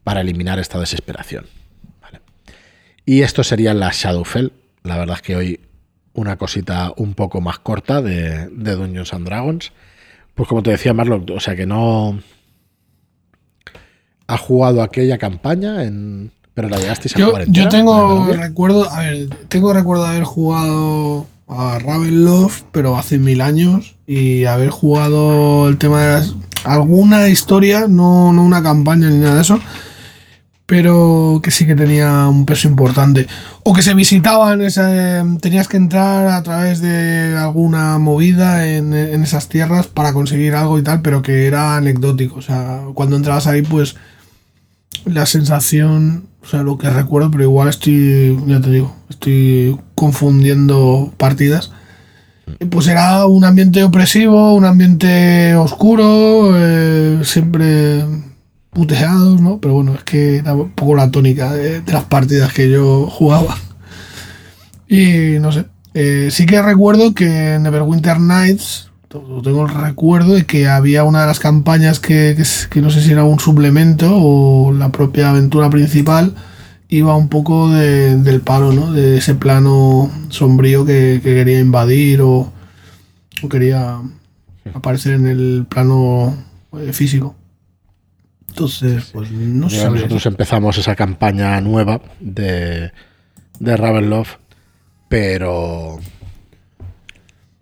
para 0.03 0.21
eliminar 0.21 0.57
esta 0.57 0.79
desesperación. 0.79 1.45
¿vale? 2.01 2.21
Y 3.05 3.21
esto 3.21 3.43
sería 3.43 3.73
la 3.73 3.91
Shadowfell. 3.91 4.53
La 4.83 4.97
verdad 4.97 5.17
es 5.17 5.21
que 5.21 5.35
hoy 5.35 5.59
una 6.13 6.37
cosita 6.37 6.93
un 6.95 7.15
poco 7.15 7.41
más 7.41 7.59
corta 7.59 8.01
de, 8.01 8.47
de 8.47 8.75
Dungeons 8.75 9.13
and 9.13 9.25
Dragons. 9.25 9.73
Pues 10.33 10.47
como 10.47 10.63
te 10.63 10.71
decía 10.71 10.93
Marlon, 10.93 11.25
o 11.35 11.39
sea 11.41 11.57
que 11.57 11.65
no 11.65 12.17
ha 14.27 14.37
jugado 14.37 14.81
aquella 14.81 15.17
campaña 15.17 15.83
en 15.83 16.31
pero 16.53 16.69
la 16.69 16.77
llegasteis 16.77 17.15
a 17.15 17.19
Yo, 17.19 17.33
yo 17.47 17.69
tengo 17.69 18.27
recuerdo, 18.27 18.89
a 18.89 18.99
ver, 18.99 19.29
tengo 19.47 19.73
recuerdo 19.73 20.03
de 20.03 20.09
haber 20.09 20.23
jugado 20.23 21.27
a 21.51 21.79
Ravenloft, 21.79 22.63
pero 22.71 22.97
hace 22.97 23.19
mil 23.19 23.41
años, 23.41 23.95
y 24.07 24.45
haber 24.45 24.69
jugado 24.69 25.67
el 25.67 25.77
tema 25.77 26.01
de 26.01 26.11
las, 26.13 26.35
alguna 26.63 27.27
historia, 27.27 27.87
no, 27.87 28.31
no 28.33 28.43
una 28.43 28.63
campaña 28.63 29.09
ni 29.09 29.17
nada 29.17 29.35
de 29.35 29.41
eso, 29.41 29.59
pero 30.65 31.41
que 31.43 31.51
sí 31.51 31.65
que 31.65 31.75
tenía 31.75 32.27
un 32.29 32.45
peso 32.45 32.69
importante. 32.69 33.27
O 33.63 33.73
que 33.73 33.81
se 33.81 33.93
visitaban, 33.93 34.61
esa, 34.61 35.25
tenías 35.41 35.67
que 35.67 35.75
entrar 35.75 36.27
a 36.27 36.41
través 36.43 36.79
de 36.79 37.35
alguna 37.37 37.97
movida 37.97 38.67
en, 38.67 38.93
en 38.93 39.21
esas 39.21 39.49
tierras 39.49 39.87
para 39.87 40.13
conseguir 40.13 40.55
algo 40.55 40.79
y 40.79 40.83
tal, 40.83 41.01
pero 41.01 41.21
que 41.21 41.45
era 41.45 41.75
anecdótico. 41.75 42.37
O 42.37 42.41
sea, 42.41 42.83
cuando 42.93 43.17
entrabas 43.17 43.47
ahí, 43.47 43.63
pues 43.63 43.97
la 45.03 45.25
sensación, 45.25 46.30
o 46.43 46.45
sea, 46.45 46.63
lo 46.63 46.77
que 46.77 46.89
recuerdo, 46.89 47.31
pero 47.31 47.43
igual 47.43 47.69
estoy, 47.69 48.37
ya 48.47 48.59
te 48.59 48.71
digo, 48.71 48.95
estoy 49.09 49.79
confundiendo 49.95 51.13
partidas. 51.17 51.71
Pues 52.69 52.87
era 52.87 53.25
un 53.25 53.45
ambiente 53.45 53.83
opresivo, 53.83 54.55
un 54.55 54.65
ambiente 54.65 55.55
oscuro, 55.55 56.53
eh, 56.55 57.19
siempre 57.23 58.03
puteados, 58.71 59.41
¿no? 59.41 59.59
Pero 59.59 59.75
bueno, 59.75 59.93
es 59.95 60.03
que 60.03 60.37
era 60.37 60.53
un 60.53 60.71
poco 60.71 60.95
la 60.95 61.11
tónica 61.11 61.53
de, 61.53 61.81
de 61.81 61.93
las 61.93 62.05
partidas 62.05 62.51
que 62.53 62.69
yo 62.69 63.07
jugaba. 63.07 63.55
Y 64.87 65.39
no 65.39 65.51
sé, 65.51 65.65
eh, 65.93 66.29
sí 66.31 66.45
que 66.45 66.61
recuerdo 66.61 67.13
que 67.13 67.55
en 67.55 67.63
Neverwinter 67.63 68.19
Nights, 68.19 68.90
tengo 69.43 69.65
el 69.65 69.73
recuerdo 69.73 70.33
de 70.33 70.45
que 70.45 70.67
había 70.67 71.03
una 71.03 71.21
de 71.21 71.27
las 71.27 71.39
campañas 71.39 71.99
que, 71.99 72.35
que, 72.69 72.81
no 72.81 72.89
sé 72.89 73.01
si 73.01 73.11
era 73.11 73.23
un 73.23 73.39
suplemento 73.39 74.09
o 74.13 74.71
la 74.71 74.89
propia 74.89 75.29
aventura 75.31 75.69
principal, 75.69 76.33
iba 76.89 77.15
un 77.15 77.27
poco 77.29 77.69
de- 77.69 78.15
del 78.17 78.41
palo, 78.41 78.71
¿no? 78.71 78.91
De 78.91 79.17
ese 79.17 79.35
plano 79.35 80.09
sombrío 80.29 80.85
que, 80.85 81.19
que 81.23 81.33
quería 81.35 81.59
invadir 81.59 82.21
o, 82.21 82.51
o 83.43 83.49
quería 83.49 83.99
aparecer 84.73 85.13
en 85.13 85.27
el 85.27 85.65
plano 85.69 86.35
eh, 86.79 86.93
físico. 86.93 87.35
Entonces, 88.49 89.09
pues 89.13 89.31
no 89.31 89.69
sé. 89.69 89.89
nosotros 89.89 90.25
empezamos 90.25 90.77
esa 90.77 90.95
campaña 90.95 91.59
nueva 91.61 92.01
de, 92.19 92.91
de 93.59 93.77
Ravenloft, 93.77 94.35
pero 95.07 95.99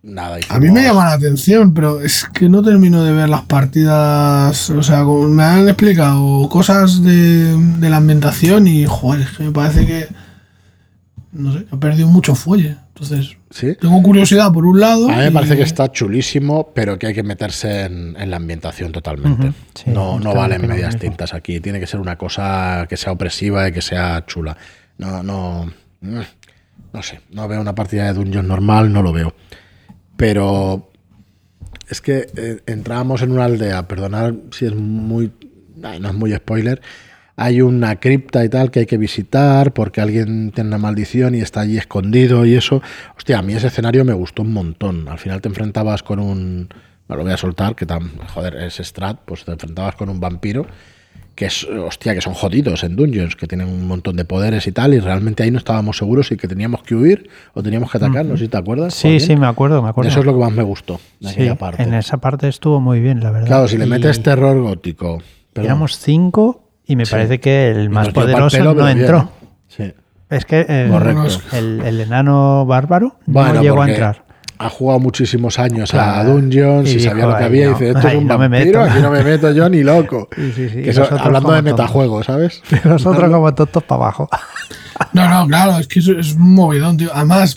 nada. 0.02 0.38
A 0.48 0.58
mí 0.58 0.70
me 0.70 0.82
llama 0.82 1.04
la 1.06 1.12
atención, 1.12 1.74
pero 1.74 2.00
es 2.00 2.24
que 2.32 2.48
no 2.48 2.62
termino 2.62 3.02
de 3.04 3.12
ver 3.12 3.28
las 3.28 3.42
partidas. 3.42 4.70
O 4.70 4.82
sea, 4.82 5.02
como 5.04 5.28
me 5.28 5.42
han 5.42 5.68
explicado 5.68 6.48
cosas 6.48 7.02
de, 7.02 7.56
de 7.56 7.90
la 7.90 7.98
ambientación 7.98 8.66
y, 8.68 8.86
joder, 8.86 9.22
es 9.22 9.30
que 9.36 9.42
me 9.44 9.52
parece 9.52 9.86
que. 9.86 10.08
No 11.32 11.52
sé, 11.52 11.64
ha 11.70 11.76
perdido 11.76 12.08
mucho 12.08 12.34
fuelle. 12.34 12.76
Entonces, 12.88 13.36
¿Sí? 13.50 13.76
tengo 13.80 14.02
curiosidad 14.02 14.52
por 14.52 14.66
un 14.66 14.80
lado. 14.80 15.08
A 15.08 15.12
mí 15.12 15.18
me 15.18 15.28
y- 15.28 15.30
parece 15.30 15.56
que 15.56 15.62
está 15.62 15.90
chulísimo, 15.92 16.72
pero 16.74 16.98
que 16.98 17.06
hay 17.06 17.14
que 17.14 17.22
meterse 17.22 17.84
en, 17.84 18.16
en 18.18 18.30
la 18.30 18.36
ambientación 18.36 18.90
totalmente. 18.92 19.52
Sí, 19.74 19.84
no 19.90 20.18
no 20.18 20.34
valen 20.34 20.66
medias 20.66 20.98
tintas 20.98 21.32
aquí. 21.32 21.60
Tiene 21.60 21.78
que 21.78 21.86
ser 21.86 22.00
una 22.00 22.16
cosa 22.18 22.84
que 22.88 22.96
sea 22.96 23.12
opresiva 23.12 23.68
y 23.68 23.72
que 23.72 23.80
sea 23.80 24.24
chula. 24.26 24.56
No, 24.98 25.22
no. 25.22 25.70
mm, 26.00 26.20
No 26.92 27.02
sé. 27.02 27.20
No 27.30 27.46
veo 27.46 27.60
una 27.60 27.76
partida 27.76 28.06
de 28.06 28.12
Dungeon 28.14 28.48
normal, 28.48 28.92
no 28.92 29.00
lo 29.00 29.12
veo. 29.12 29.32
Pero 30.20 30.90
es 31.88 32.02
que 32.02 32.26
eh, 32.36 32.58
entrábamos 32.66 33.22
en 33.22 33.32
una 33.32 33.46
aldea, 33.46 33.88
perdonad 33.88 34.34
si 34.50 34.66
es 34.66 34.74
muy. 34.74 35.32
no 35.76 35.90
es 35.90 36.14
muy 36.14 36.34
spoiler. 36.34 36.82
Hay 37.36 37.62
una 37.62 37.98
cripta 38.00 38.44
y 38.44 38.50
tal 38.50 38.70
que 38.70 38.80
hay 38.80 38.86
que 38.86 38.98
visitar 38.98 39.72
porque 39.72 40.02
alguien 40.02 40.50
tiene 40.50 40.68
una 40.68 40.76
maldición 40.76 41.34
y 41.34 41.40
está 41.40 41.60
allí 41.60 41.78
escondido 41.78 42.44
y 42.44 42.54
eso. 42.54 42.82
Hostia, 43.16 43.38
a 43.38 43.42
mí 43.42 43.54
ese 43.54 43.68
escenario 43.68 44.04
me 44.04 44.12
gustó 44.12 44.42
un 44.42 44.52
montón. 44.52 45.08
Al 45.08 45.18
final 45.18 45.40
te 45.40 45.48
enfrentabas 45.48 46.02
con 46.02 46.18
un. 46.18 46.68
No 47.08 47.16
lo 47.16 47.22
voy 47.22 47.32
a 47.32 47.38
soltar, 47.38 47.74
que 47.74 47.86
tan. 47.86 48.18
Joder, 48.34 48.56
es 48.56 48.74
Strat, 48.76 49.20
pues 49.24 49.46
te 49.46 49.52
enfrentabas 49.52 49.96
con 49.96 50.10
un 50.10 50.20
vampiro. 50.20 50.66
Que 51.40 51.46
es, 51.46 51.64
hostia, 51.64 52.12
que 52.14 52.20
son 52.20 52.34
jodidos 52.34 52.84
en 52.84 52.96
Dungeons, 52.96 53.34
que 53.34 53.46
tienen 53.46 53.66
un 53.66 53.88
montón 53.88 54.14
de 54.14 54.26
poderes 54.26 54.66
y 54.66 54.72
tal, 54.72 54.92
y 54.92 55.00
realmente 55.00 55.42
ahí 55.42 55.50
no 55.50 55.56
estábamos 55.56 55.96
seguros 55.96 56.26
si 56.26 56.36
que 56.36 56.46
teníamos 56.46 56.82
que 56.82 56.94
huir 56.94 57.30
o 57.54 57.62
teníamos 57.62 57.90
que 57.90 57.96
atacar, 57.96 58.26
no 58.26 58.36
sé 58.36 58.44
si 58.44 58.48
te 58.50 58.58
acuerdas. 58.58 58.92
Sí, 58.92 59.08
Joaquín. 59.08 59.26
sí, 59.26 59.36
me 59.36 59.46
acuerdo, 59.46 59.82
me 59.82 59.88
acuerdo. 59.88 60.10
Eso 60.10 60.20
es 60.20 60.26
lo 60.26 60.34
que 60.34 60.38
más 60.40 60.52
me 60.52 60.62
gustó 60.64 61.00
de 61.18 61.28
Sí, 61.28 61.34
aquella 61.36 61.54
parte. 61.54 61.82
En 61.82 61.94
esa 61.94 62.18
parte 62.18 62.46
estuvo 62.46 62.78
muy 62.78 63.00
bien, 63.00 63.20
la 63.20 63.30
verdad. 63.30 63.46
Claro, 63.46 63.68
si 63.68 63.78
le 63.78 63.86
Y 63.86 63.88
metes 63.88 64.22
terror 64.22 64.60
gótico. 64.60 65.22
perdón, 65.54 65.64
Éramos 65.70 65.96
cinco 65.98 66.68
y 66.84 66.96
me 66.96 67.06
Sí. 67.06 67.12
parece 67.12 67.40
que 67.40 67.70
el 67.70 67.88
más 67.88 68.10
poderoso 68.10 68.58
pelo, 68.58 68.74
no 68.74 68.84
bien, 68.84 68.98
entró. 68.98 69.18
¿eh? 69.20 69.54
Sí. 69.68 69.94
Es 70.28 70.44
que 70.44 70.66
eh, 70.68 70.90
el, 71.54 71.80
el 71.80 72.00
enano 72.02 72.66
bárbaro 72.66 73.16
Bueno, 73.24 73.54
no 73.54 73.62
llegó 73.62 73.80
a 73.80 73.88
entrar. 73.88 74.24
Ha 74.62 74.68
jugado 74.68 75.00
muchísimos 75.00 75.58
años 75.58 75.94
a. 75.94 76.22
Dungeons 76.22 76.86
y, 76.90 76.96
Y 76.96 77.00
sabía 77.00 77.14
dijo, 77.14 77.28
lo 77.30 77.36
que 77.36 77.38
"Ay, 77.42 77.46
había 77.46 77.62
y 77.62 77.64
no, 77.70 77.72
dice, 77.78 77.88
esto 77.90 78.08
es 78.08 78.14
un 78.14 78.26
no 78.26 78.38
me 78.38 78.48
vampiro, 78.48 78.80
meto". 78.80 78.92
aquí 78.92 79.02
no 79.02 79.10
me 79.10 79.22
meto 79.24 79.52
yo 79.52 79.68
ni 79.70 79.82
loco. 79.82 80.28
Sí, 80.36 80.52
sí, 80.54 80.68
sí. 80.68 80.82
Que 80.82 80.90
eso- 80.90 81.02
hablando 81.10 81.30
de 81.30 81.40
como 81.40 81.54
tontos. 81.54 81.64
metajuego, 81.64 82.22
¿sabes? 82.22 82.62
Nosotros 82.84 83.30
como 83.30 83.54
tontos 83.54 83.82
para 83.84 84.02
abajo. 84.02 84.28
No, 85.14 85.26
no, 85.30 85.46
claro, 85.46 85.78
es 85.78 85.88
que 85.88 86.00
eso 86.00 86.12
es 86.12 86.34
un 86.34 86.52
movidón, 86.54 86.98
tío. 86.98 87.08
Además, 87.14 87.56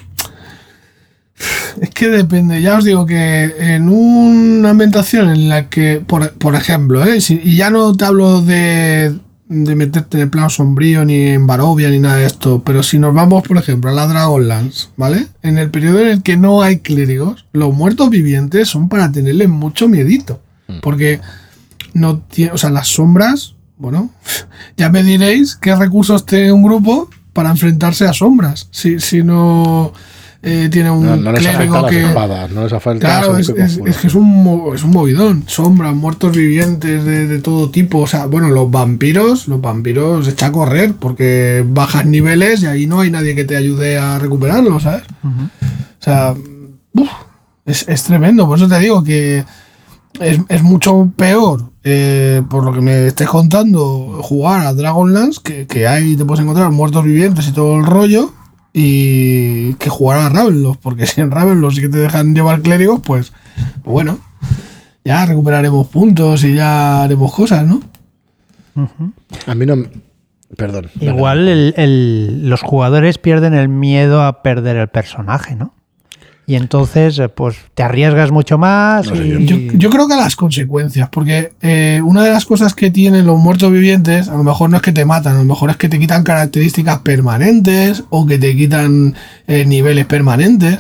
es 1.82 1.90
que 1.90 2.08
depende. 2.08 2.62
Ya 2.62 2.78
os 2.78 2.86
digo 2.86 3.06
que 3.06 3.54
en 3.60 3.90
una 3.90 4.70
ambientación 4.70 5.30
en 5.30 5.50
la 5.50 5.68
que, 5.68 6.02
por, 6.08 6.32
por 6.34 6.56
ejemplo, 6.56 7.04
¿eh? 7.04 7.20
Si- 7.20 7.42
y 7.44 7.58
ya 7.58 7.70
no 7.70 7.94
te 7.98 8.06
hablo 8.06 8.42
de, 8.42 9.14
de 9.54 9.76
meterte 9.76 10.18
en 10.18 10.24
el 10.24 10.30
plano 10.30 10.50
sombrío, 10.50 11.06
ni 11.06 11.28
en 11.28 11.48
Barovia, 11.48 11.90
ni 11.90 12.00
nada 12.00 12.18
de 12.18 12.26
esto, 12.26 12.64
pero 12.66 12.84
si 12.84 13.00
nos 13.00 13.14
vamos, 13.14 13.48
por 13.48 13.58
ejemplo, 13.58 13.90
a 13.90 13.94
la 13.94 14.08
Dragonlance, 14.08 14.88
¿vale? 14.98 15.28
En 15.42 15.58
el 15.58 15.70
periodo 15.70 16.00
en 16.00 16.08
el 16.08 16.24
que 16.24 16.38
no 16.38 16.62
hay 16.62 16.80
clérigos, 16.80 17.46
los 17.54 17.74
muertos 17.74 18.10
vivientes 18.10 18.68
son 18.68 18.90
para 18.90 19.12
tenerle 19.12 19.48
mucho 19.48 19.88
miedito. 19.88 20.42
Porque 20.82 21.20
no 21.94 22.20
tiene, 22.20 22.54
o 22.54 22.58
sea, 22.58 22.72
las 22.72 22.88
sombras, 22.88 23.56
bueno, 23.78 24.10
ya 24.78 24.90
me 24.90 25.04
diréis 25.04 25.56
qué 25.56 25.76
recursos 25.76 26.26
tiene 26.26 26.52
un 26.52 26.64
grupo 26.64 27.10
para 27.34 27.52
enfrentarse 27.52 28.06
a 28.06 28.14
sombras. 28.14 28.68
Si, 28.72 29.00
si 29.00 29.24
no 29.24 29.94
eh, 30.44 30.68
tiene 30.70 30.92
un 30.92 31.06
No, 31.06 31.16
no 31.16 31.32
les 31.32 31.42
clérigo 31.42 31.78
afecta 31.78 31.82
las 31.84 31.92
que. 31.92 32.04
espadas, 32.06 32.52
no 32.52 32.64
les 32.64 32.74
afecta 32.74 33.00
Claro, 33.08 33.38
es, 33.38 33.50
es- 33.50 33.80
es 33.86 33.98
que 33.98 34.08
es 34.08 34.14
un, 34.16 34.72
es 34.76 34.84
un 34.84 34.92
movidón. 34.92 35.44
Sombras, 35.48 35.96
muertos 35.96 36.36
vivientes 36.36 37.06
de, 37.06 37.28
de 37.28 37.40
todo 37.40 37.70
tipo. 37.70 38.00
O 38.00 38.08
sea, 38.08 38.26
bueno, 38.26 38.50
los 38.50 38.70
vampiros, 38.70 39.48
los 39.48 39.62
vampiros 39.62 40.28
echa 40.28 40.48
a 40.48 40.52
correr 40.52 40.94
porque 41.00 41.66
bajas 41.68 42.06
niveles 42.06 42.62
y 42.62 42.66
ahí 42.68 42.86
no 42.88 43.00
hay 43.00 43.10
nadie 43.10 43.36
que 43.36 43.46
te 43.46 43.56
ayude 43.56 43.98
a 43.98 44.20
recuperarlos, 44.20 44.84
¿sabes? 44.84 45.04
O 45.24 46.04
sea, 46.04 46.34
uf, 46.94 47.10
es, 47.66 47.88
es 47.88 48.04
tremendo. 48.04 48.46
Por 48.46 48.58
eso 48.58 48.68
te 48.68 48.80
digo 48.80 49.02
que 49.04 49.46
es, 50.20 50.40
es 50.50 50.62
mucho 50.62 51.10
peor, 51.16 51.72
eh, 51.86 52.42
por 52.50 52.64
lo 52.66 52.74
que 52.74 52.82
me 52.82 53.08
estés 53.08 53.28
contando, 53.30 54.20
jugar 54.22 54.68
a 54.68 54.74
Dragonlance, 54.74 55.40
que, 55.44 55.66
que 55.68 55.88
ahí 55.88 56.16
te 56.18 56.26
puedes 56.26 56.44
encontrar 56.44 56.70
muertos 56.72 57.04
vivientes 57.06 57.48
y 57.48 57.52
todo 57.54 57.78
el 57.78 57.86
rollo, 57.86 58.32
y 58.74 59.74
que 59.76 59.90
jugar 59.90 60.18
a 60.20 60.30
Ravenloft, 60.30 60.80
porque 60.82 61.06
si 61.08 61.22
en 61.22 61.32
Ravenloft 61.32 61.76
sí 61.76 61.82
que 61.82 61.90
te 61.90 62.00
dejan 62.00 62.34
llevar 62.34 62.62
clérigos, 62.62 63.00
pues, 63.02 63.32
bueno, 63.84 64.20
ya 65.06 65.26
recuperaremos 65.26 65.88
puntos 65.88 66.44
y 66.44 66.56
ya 66.56 67.04
haremos 67.04 67.34
cosas, 67.34 67.66
¿no? 67.68 67.82
A 69.46 69.54
mí 69.56 69.66
no. 69.66 69.76
Perdón. 70.58 70.90
Igual 71.00 71.48
el- 71.48 71.74
el- 71.78 72.50
los 72.50 72.62
jugadores 72.62 73.18
pierden 73.18 73.54
el 73.54 73.70
miedo 73.70 74.24
a 74.24 74.42
perder 74.44 74.78
el 74.78 74.88
personaje, 74.88 75.56
¿no? 75.56 75.74
Y 76.46 76.56
entonces, 76.56 77.18
eh, 77.20 77.30
pues 77.30 77.56
te 77.74 77.84
arriesgas 77.84 78.32
mucho 78.32 78.58
más. 78.58 79.08
No 79.08 79.16
sé 79.16 79.26
y- 79.28 79.46
Yo, 79.46 79.58
yo 79.78 79.90
creo 79.90 80.08
que 80.10 80.16
las 80.16 80.36
consecuencias, 80.36 81.08
porque 81.10 81.54
eh, 81.62 82.02
una 82.04 82.24
de 82.24 82.32
las 82.32 82.46
cosas 82.46 82.74
que 82.76 82.92
tienen 82.92 83.26
los 83.26 83.40
muertos 83.40 83.72
vivientes, 83.72 84.28
a 84.28 84.36
lo 84.36 84.44
mejor 84.44 84.70
no 84.70 84.76
es 84.78 84.84
que 84.84 84.92
te 84.92 85.06
matan, 85.06 85.36
a 85.36 85.40
lo 85.40 85.46
mejor 85.46 85.70
es 85.70 85.78
que 85.78 85.88
te 85.88 86.00
quitan 86.00 86.24
características 86.24 87.00
permanentes 87.00 88.04
o 88.10 88.26
que 88.26 88.38
te 88.38 88.56
quitan 88.56 89.16
eh, 89.48 89.66
niveles 89.66 90.06
permanentes. 90.06 90.80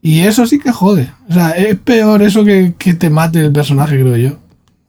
Y 0.00 0.20
eso 0.20 0.46
sí 0.46 0.58
que 0.60 0.70
jode. 0.70 1.10
O 1.28 1.32
sea, 1.34 1.50
es 1.50 1.74
peor 1.76 2.22
eso 2.22 2.44
que, 2.44 2.74
que 2.78 2.94
te 2.94 3.10
mate 3.10 3.40
el 3.40 3.50
personaje, 3.52 3.98
creo 4.00 4.16
yo. 4.16 4.38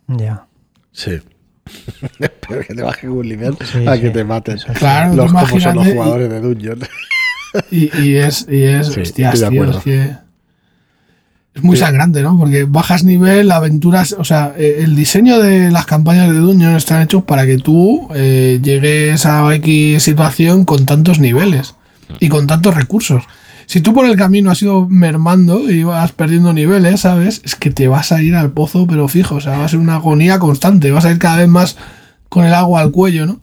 Ya. 0.07 0.45
Sí. 0.91 1.13
Espero 2.19 2.61
que 2.67 2.73
te 2.75 2.81
bajen 2.83 3.09
un 3.11 3.27
nivel 3.27 3.55
Sí, 3.71 3.87
a 3.87 3.95
sí. 3.95 4.01
que 4.01 4.09
te 4.11 4.23
maten. 4.23 4.57
Claro, 4.75 5.15
los 5.15 5.31
como 5.31 5.59
son 5.59 5.75
los 5.75 5.87
jugadores 5.87 6.29
de 6.29 6.41
Dungeon. 6.41 6.79
Y, 7.71 7.89
y 8.01 8.15
es, 8.17 8.45
y 8.49 8.63
es, 8.63 8.87
Sí, 8.87 9.01
hostias, 9.01 9.43
tío, 9.49 9.63
es 9.71 9.77
que 9.77 10.11
es 11.55 11.63
muy 11.63 11.75
Sí. 11.75 11.81
sangrante, 11.83 12.21
¿no? 12.21 12.37
Porque 12.37 12.63
bajas 12.65 13.03
nivel, 13.03 13.51
aventuras, 13.51 14.15
o 14.17 14.23
sea, 14.23 14.53
eh, 14.57 14.81
el 14.83 14.95
diseño 14.95 15.39
de 15.39 15.71
las 15.71 15.85
campañas 15.85 16.29
de 16.31 16.37
Dungeon 16.37 16.75
están 16.75 17.01
hechos 17.01 17.23
para 17.23 17.45
que 17.45 17.57
tú 17.57 18.07
eh, 18.13 18.59
llegues 18.61 19.25
a 19.25 19.53
X 19.55 20.03
situación 20.03 20.63
con 20.63 20.85
tantos 20.85 21.19
niveles 21.19 21.75
y 22.19 22.29
con 22.29 22.45
tantos 22.47 22.75
recursos. 22.75 23.23
Si 23.65 23.81
tú 23.81 23.93
por 23.93 24.05
el 24.05 24.15
camino 24.15 24.49
has 24.51 24.61
ido 24.61 24.87
mermando 24.89 25.69
y 25.69 25.83
vas 25.83 26.11
perdiendo 26.11 26.53
niveles, 26.53 27.01
¿sabes? 27.01 27.41
Es 27.43 27.55
que 27.55 27.69
te 27.71 27.87
vas 27.87 28.11
a 28.11 28.21
ir 28.21 28.35
al 28.35 28.51
pozo, 28.51 28.87
pero 28.87 29.07
fijo, 29.07 29.35
o 29.35 29.41
sea, 29.41 29.57
va 29.59 29.65
a 29.65 29.69
ser 29.69 29.79
una 29.79 29.95
agonía 29.95 30.39
constante, 30.39 30.91
vas 30.91 31.05
a 31.05 31.11
ir 31.11 31.19
cada 31.19 31.37
vez 31.37 31.47
más 31.47 31.77
con 32.29 32.45
el 32.45 32.53
agua 32.53 32.81
al 32.81 32.91
cuello, 32.91 33.25
¿no? 33.27 33.41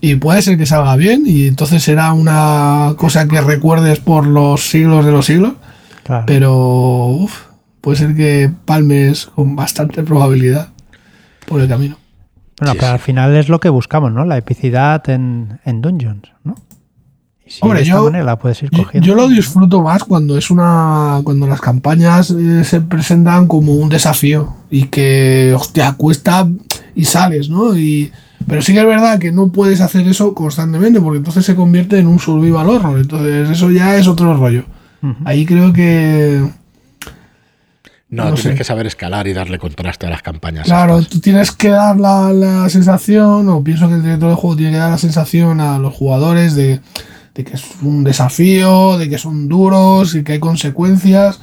Y 0.00 0.16
puede 0.16 0.42
ser 0.42 0.58
que 0.58 0.66
salga 0.66 0.94
bien 0.96 1.22
y 1.26 1.46
entonces 1.46 1.82
será 1.82 2.12
una 2.12 2.94
cosa 2.96 3.26
que 3.26 3.40
recuerdes 3.40 3.98
por 4.00 4.26
los 4.26 4.68
siglos 4.68 5.04
de 5.06 5.12
los 5.12 5.26
siglos, 5.26 5.54
Claro. 6.04 6.24
pero 6.26 7.06
uf, 7.08 7.32
puede 7.80 7.96
ser 7.96 8.14
que 8.14 8.50
palmes 8.64 9.26
con 9.26 9.56
bastante 9.56 10.02
probabilidad 10.02 10.68
por 11.46 11.60
el 11.60 11.68
camino. 11.68 11.96
Bueno, 12.58 12.72
Sí, 12.72 12.78
pero 12.80 12.92
al 12.92 12.98
final 12.98 13.36
es 13.36 13.48
lo 13.48 13.58
que 13.60 13.68
buscamos, 13.68 14.12
¿no? 14.12 14.24
La 14.24 14.36
epicidad 14.36 15.08
en, 15.10 15.60
en 15.64 15.80
Dungeons, 15.82 16.22
¿no? 16.44 16.54
Y 17.46 17.50
si 17.50 17.58
Hombre, 17.62 17.78
de 17.78 17.84
esta 17.84 17.96
yo- 17.96 18.04
manera 18.04 18.24
la 18.24 18.38
puedes 18.38 18.62
ir 18.62 18.70
Yo, 18.70 18.82
cogiendo. 18.82 19.06
yo 19.06 19.14
lo 19.14 19.28
disfruto 19.28 19.80
más 19.82 20.02
cuando 20.04 20.36
es 20.36 20.50
una 20.50 21.20
cuando 21.22 21.46
las 21.46 21.60
campañas 21.60 22.30
eh, 22.30 22.64
se 22.64 22.80
presentan 22.80 23.46
como 23.46 23.74
un 23.74 23.88
desafío 23.88 24.54
y 24.70 24.84
que 24.86 25.54
hostia 25.56 25.92
cuesta 25.92 26.48
y 26.94 27.04
sales, 27.04 27.48
¿no? 27.48 27.76
Y 27.76 28.10
pero 28.48 28.62
sí 28.62 28.72
que 28.72 28.80
es 28.80 28.86
verdad 28.86 29.18
que 29.18 29.32
no 29.32 29.48
puedes 29.52 29.80
hacer 29.80 30.06
eso 30.08 30.34
constantemente 30.34 31.00
porque 31.00 31.18
entonces 31.18 31.44
se 31.44 31.54
convierte 31.56 31.98
en 31.98 32.06
un 32.06 32.18
survival 32.18 32.68
horror, 32.68 32.98
entonces 32.98 33.50
eso 33.50 33.70
ya 33.70 33.96
es 33.96 34.06
otro 34.08 34.36
rollo. 34.36 34.64
Ujú. 35.02 35.14
Ahí 35.24 35.44
creo 35.46 35.72
que 35.72 36.40
No, 38.08 38.24
No 38.24 38.34
tienes 38.34 38.42
sé. 38.42 38.54
que 38.54 38.64
saber 38.64 38.86
escalar 38.86 39.26
y 39.26 39.32
darle 39.32 39.58
contraste 39.58 40.06
a 40.06 40.10
las 40.10 40.22
campañas. 40.22 40.64
Claro, 40.66 40.98
estas. 40.98 41.12
tú 41.12 41.20
tienes 41.20 41.50
que 41.52 41.70
dar 41.70 41.98
la, 41.98 42.32
la 42.32 42.68
sensación, 42.70 43.48
o 43.48 43.64
pienso 43.64 43.88
que 43.88 43.94
el 43.94 44.02
director 44.02 44.28
del 44.28 44.36
juego 44.38 44.56
tiene 44.56 44.72
que 44.72 44.78
dar 44.78 44.90
la 44.92 44.98
sensación 44.98 45.60
a 45.60 45.78
los 45.78 45.92
jugadores 45.92 46.54
de, 46.54 46.80
de 47.34 47.44
que 47.44 47.54
es 47.54 47.64
un 47.82 48.04
desafío, 48.04 48.96
de 48.96 49.08
que 49.08 49.18
son 49.18 49.48
duros 49.48 50.14
y 50.14 50.22
que 50.22 50.32
hay 50.34 50.38
consecuencias, 50.38 51.40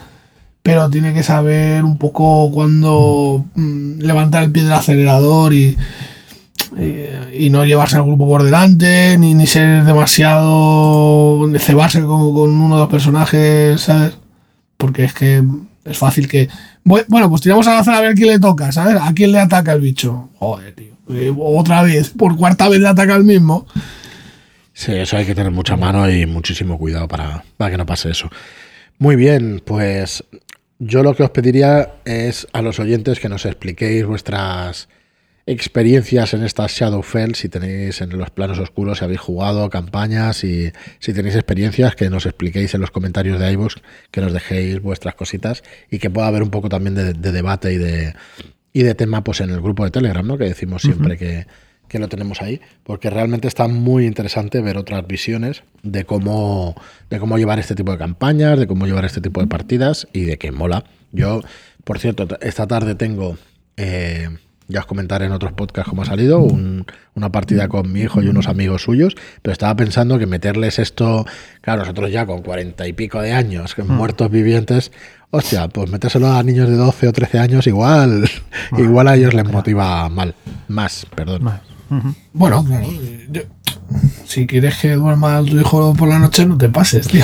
pero 0.63 0.89
tiene 0.89 1.13
que 1.13 1.21
saber 1.23 1.83
un 1.83 1.97
poco 1.97 2.49
cuándo 2.51 3.43
mm, 3.55 3.99
levantar 3.99 4.43
el 4.45 4.51
pie 4.51 4.63
del 4.63 4.71
acelerador 4.73 5.53
y, 5.53 5.77
y, 6.79 7.45
y 7.45 7.49
no 7.49 7.65
llevarse 7.65 7.95
al 7.97 8.03
grupo 8.03 8.27
por 8.27 8.43
delante, 8.43 9.17
ni, 9.17 9.33
ni 9.33 9.47
ser 9.47 9.83
demasiado. 9.83 11.49
cebarse 11.59 12.01
con, 12.01 12.21
uno 12.21 12.75
de 12.75 12.81
los 12.81 12.89
personajes, 12.89 13.81
¿sabes? 13.81 14.13
Porque 14.77 15.05
es 15.05 15.13
que 15.13 15.43
es 15.85 15.97
fácil 15.97 16.27
que. 16.27 16.49
Bu- 16.85 17.05
Bueno, 17.07 17.29
pues 17.29 17.41
tiramos 17.41 17.67
a 17.67 17.75
la 17.75 17.83
zona 17.83 17.97
a 17.97 18.01
ver 18.01 18.15
quién 18.15 18.29
le 18.29 18.39
toca, 18.39 18.71
¿sabes? 18.71 18.97
¿A 19.01 19.13
quién 19.13 19.31
le 19.31 19.39
ataca 19.39 19.73
el 19.73 19.81
bicho? 19.81 20.29
Joder, 20.39 20.73
tío. 20.73 20.93
Eh, 21.09 21.33
Otra 21.37 21.83
vez, 21.83 22.09
por 22.09 22.35
cuarta 22.37 22.69
vez 22.69 22.79
le 22.79 22.87
ataca 22.87 23.15
el 23.15 23.23
mismo. 23.23 23.65
Sí, 24.73 24.91
eso 24.93 25.17
hay 25.17 25.25
que 25.25 25.35
tener 25.35 25.51
mucha 25.51 25.75
mano 25.77 26.09
y 26.09 26.25
muchísimo 26.25 26.77
cuidado 26.79 27.07
para, 27.07 27.43
para 27.57 27.71
que 27.71 27.77
no 27.77 27.85
pase 27.85 28.09
eso. 28.09 28.29
Muy 28.97 29.15
bien, 29.15 29.61
pues 29.63 30.23
yo 30.79 31.03
lo 31.03 31.15
que 31.15 31.23
os 31.23 31.29
pediría 31.29 31.95
es 32.05 32.47
a 32.53 32.61
los 32.61 32.79
oyentes 32.79 33.19
que 33.19 33.29
nos 33.29 33.45
expliquéis 33.45 34.05
vuestras 34.05 34.87
experiencias 35.45 36.33
en 36.33 36.43
estas 36.43 36.71
Shadowfell, 36.71 37.35
si 37.35 37.49
tenéis 37.49 38.01
en 38.01 38.17
los 38.17 38.29
planos 38.29 38.59
oscuros, 38.59 38.99
si 38.99 39.03
habéis 39.03 39.19
jugado 39.19 39.69
campañas 39.69 40.43
y 40.43 40.71
si 40.99 41.13
tenéis 41.13 41.35
experiencias, 41.35 41.95
que 41.95 42.09
nos 42.09 42.25
expliquéis 42.25 42.73
en 42.73 42.81
los 42.81 42.91
comentarios 42.91 43.39
de 43.39 43.51
iVoox, 43.51 43.75
que 44.09 44.21
nos 44.21 44.31
dejéis 44.31 44.81
vuestras 44.81 45.15
cositas 45.15 45.63
y 45.91 45.99
que 45.99 46.09
pueda 46.09 46.27
haber 46.27 46.43
un 46.43 46.49
poco 46.49 46.69
también 46.69 46.95
de, 46.95 47.13
debate 47.13 47.73
y 47.73 47.77
de, 47.77 48.13
y 48.71 48.83
de 48.83 48.95
tema 48.95 49.23
pues 49.23 49.41
en 49.41 49.49
el 49.49 49.61
grupo 49.61 49.83
de 49.83 49.91
Telegram, 49.91 50.25
¿no? 50.25 50.37
que 50.37 50.45
decimos 50.45 50.81
siempre 50.81 51.17
que, 51.17 51.45
que 51.89 51.99
lo 51.99 52.07
tenemos 52.07 52.41
ahí, 52.41 52.61
porque 52.83 53.09
realmente 53.09 53.49
está 53.49 53.67
muy 53.67 54.05
interesante 54.05 54.61
ver 54.61 54.77
otras 54.77 55.05
visiones 55.05 55.63
de 55.81 56.05
cómo, 56.05 56.73
de 57.09 57.19
cómo 57.19 57.37
llevar 57.37 57.59
este 57.59 57.75
tipo 57.75 57.91
de 57.91 57.97
campañas, 57.97 58.57
de 58.57 58.65
cómo 58.65 58.85
llevar 58.85 59.03
este 59.03 59.19
tipo 59.19 59.41
de 59.41 59.47
partidas 59.47 60.07
y 60.13 60.21
de 60.21 60.37
que 60.37 60.53
mola. 60.53 60.85
Yo, 61.11 61.41
por 61.83 61.99
cierto, 61.99 62.27
esta 62.39 62.65
tarde 62.65 62.95
tengo... 62.95 63.37
Eh, 63.75 64.29
ya 64.73 64.79
os 64.79 64.85
comentaré 64.87 65.27
en 65.27 65.31
otros 65.31 65.53
podcasts 65.53 65.87
cómo 65.87 66.01
ha 66.01 66.05
salido, 66.05 66.41
una 66.41 67.31
partida 67.31 67.67
con 67.67 67.91
mi 67.91 68.01
hijo 68.01 68.23
y 68.23 68.27
unos 68.27 68.47
amigos 68.47 68.81
suyos, 68.81 69.15
pero 69.43 69.53
estaba 69.53 69.75
pensando 69.75 70.17
que 70.17 70.25
meterles 70.25 70.79
esto, 70.79 71.25
claro, 71.61 71.81
nosotros 71.81 72.11
ya 72.11 72.25
con 72.25 72.41
cuarenta 72.41 72.87
y 72.87 72.93
pico 72.93 73.21
de 73.21 73.33
años, 73.33 73.75
que 73.75 73.83
mm. 73.83 73.91
muertos 73.91 74.31
vivientes, 74.31 74.91
hostia, 75.29 75.67
pues 75.67 75.91
metérselo 75.91 76.33
a 76.33 76.41
niños 76.41 76.69
de 76.69 76.75
12 76.75 77.07
o 77.07 77.13
13 77.13 77.39
años 77.39 77.67
igual, 77.67 78.27
igual 78.77 79.07
a 79.07 79.15
ellos 79.15 79.35
les 79.35 79.47
motiva 79.47 80.09
mal, 80.09 80.33
más, 80.67 81.05
perdón. 81.15 81.51
Bueno, 82.33 82.65
claro, 82.65 82.87
si 84.25 84.47
quieres 84.47 84.77
que 84.79 84.95
duerma 84.95 85.43
tu 85.43 85.59
hijo 85.59 85.93
por 85.93 86.09
la 86.09 86.17
noche, 86.17 86.47
no 86.47 86.57
te 86.57 86.67
pases, 86.67 87.07
tío. 87.07 87.23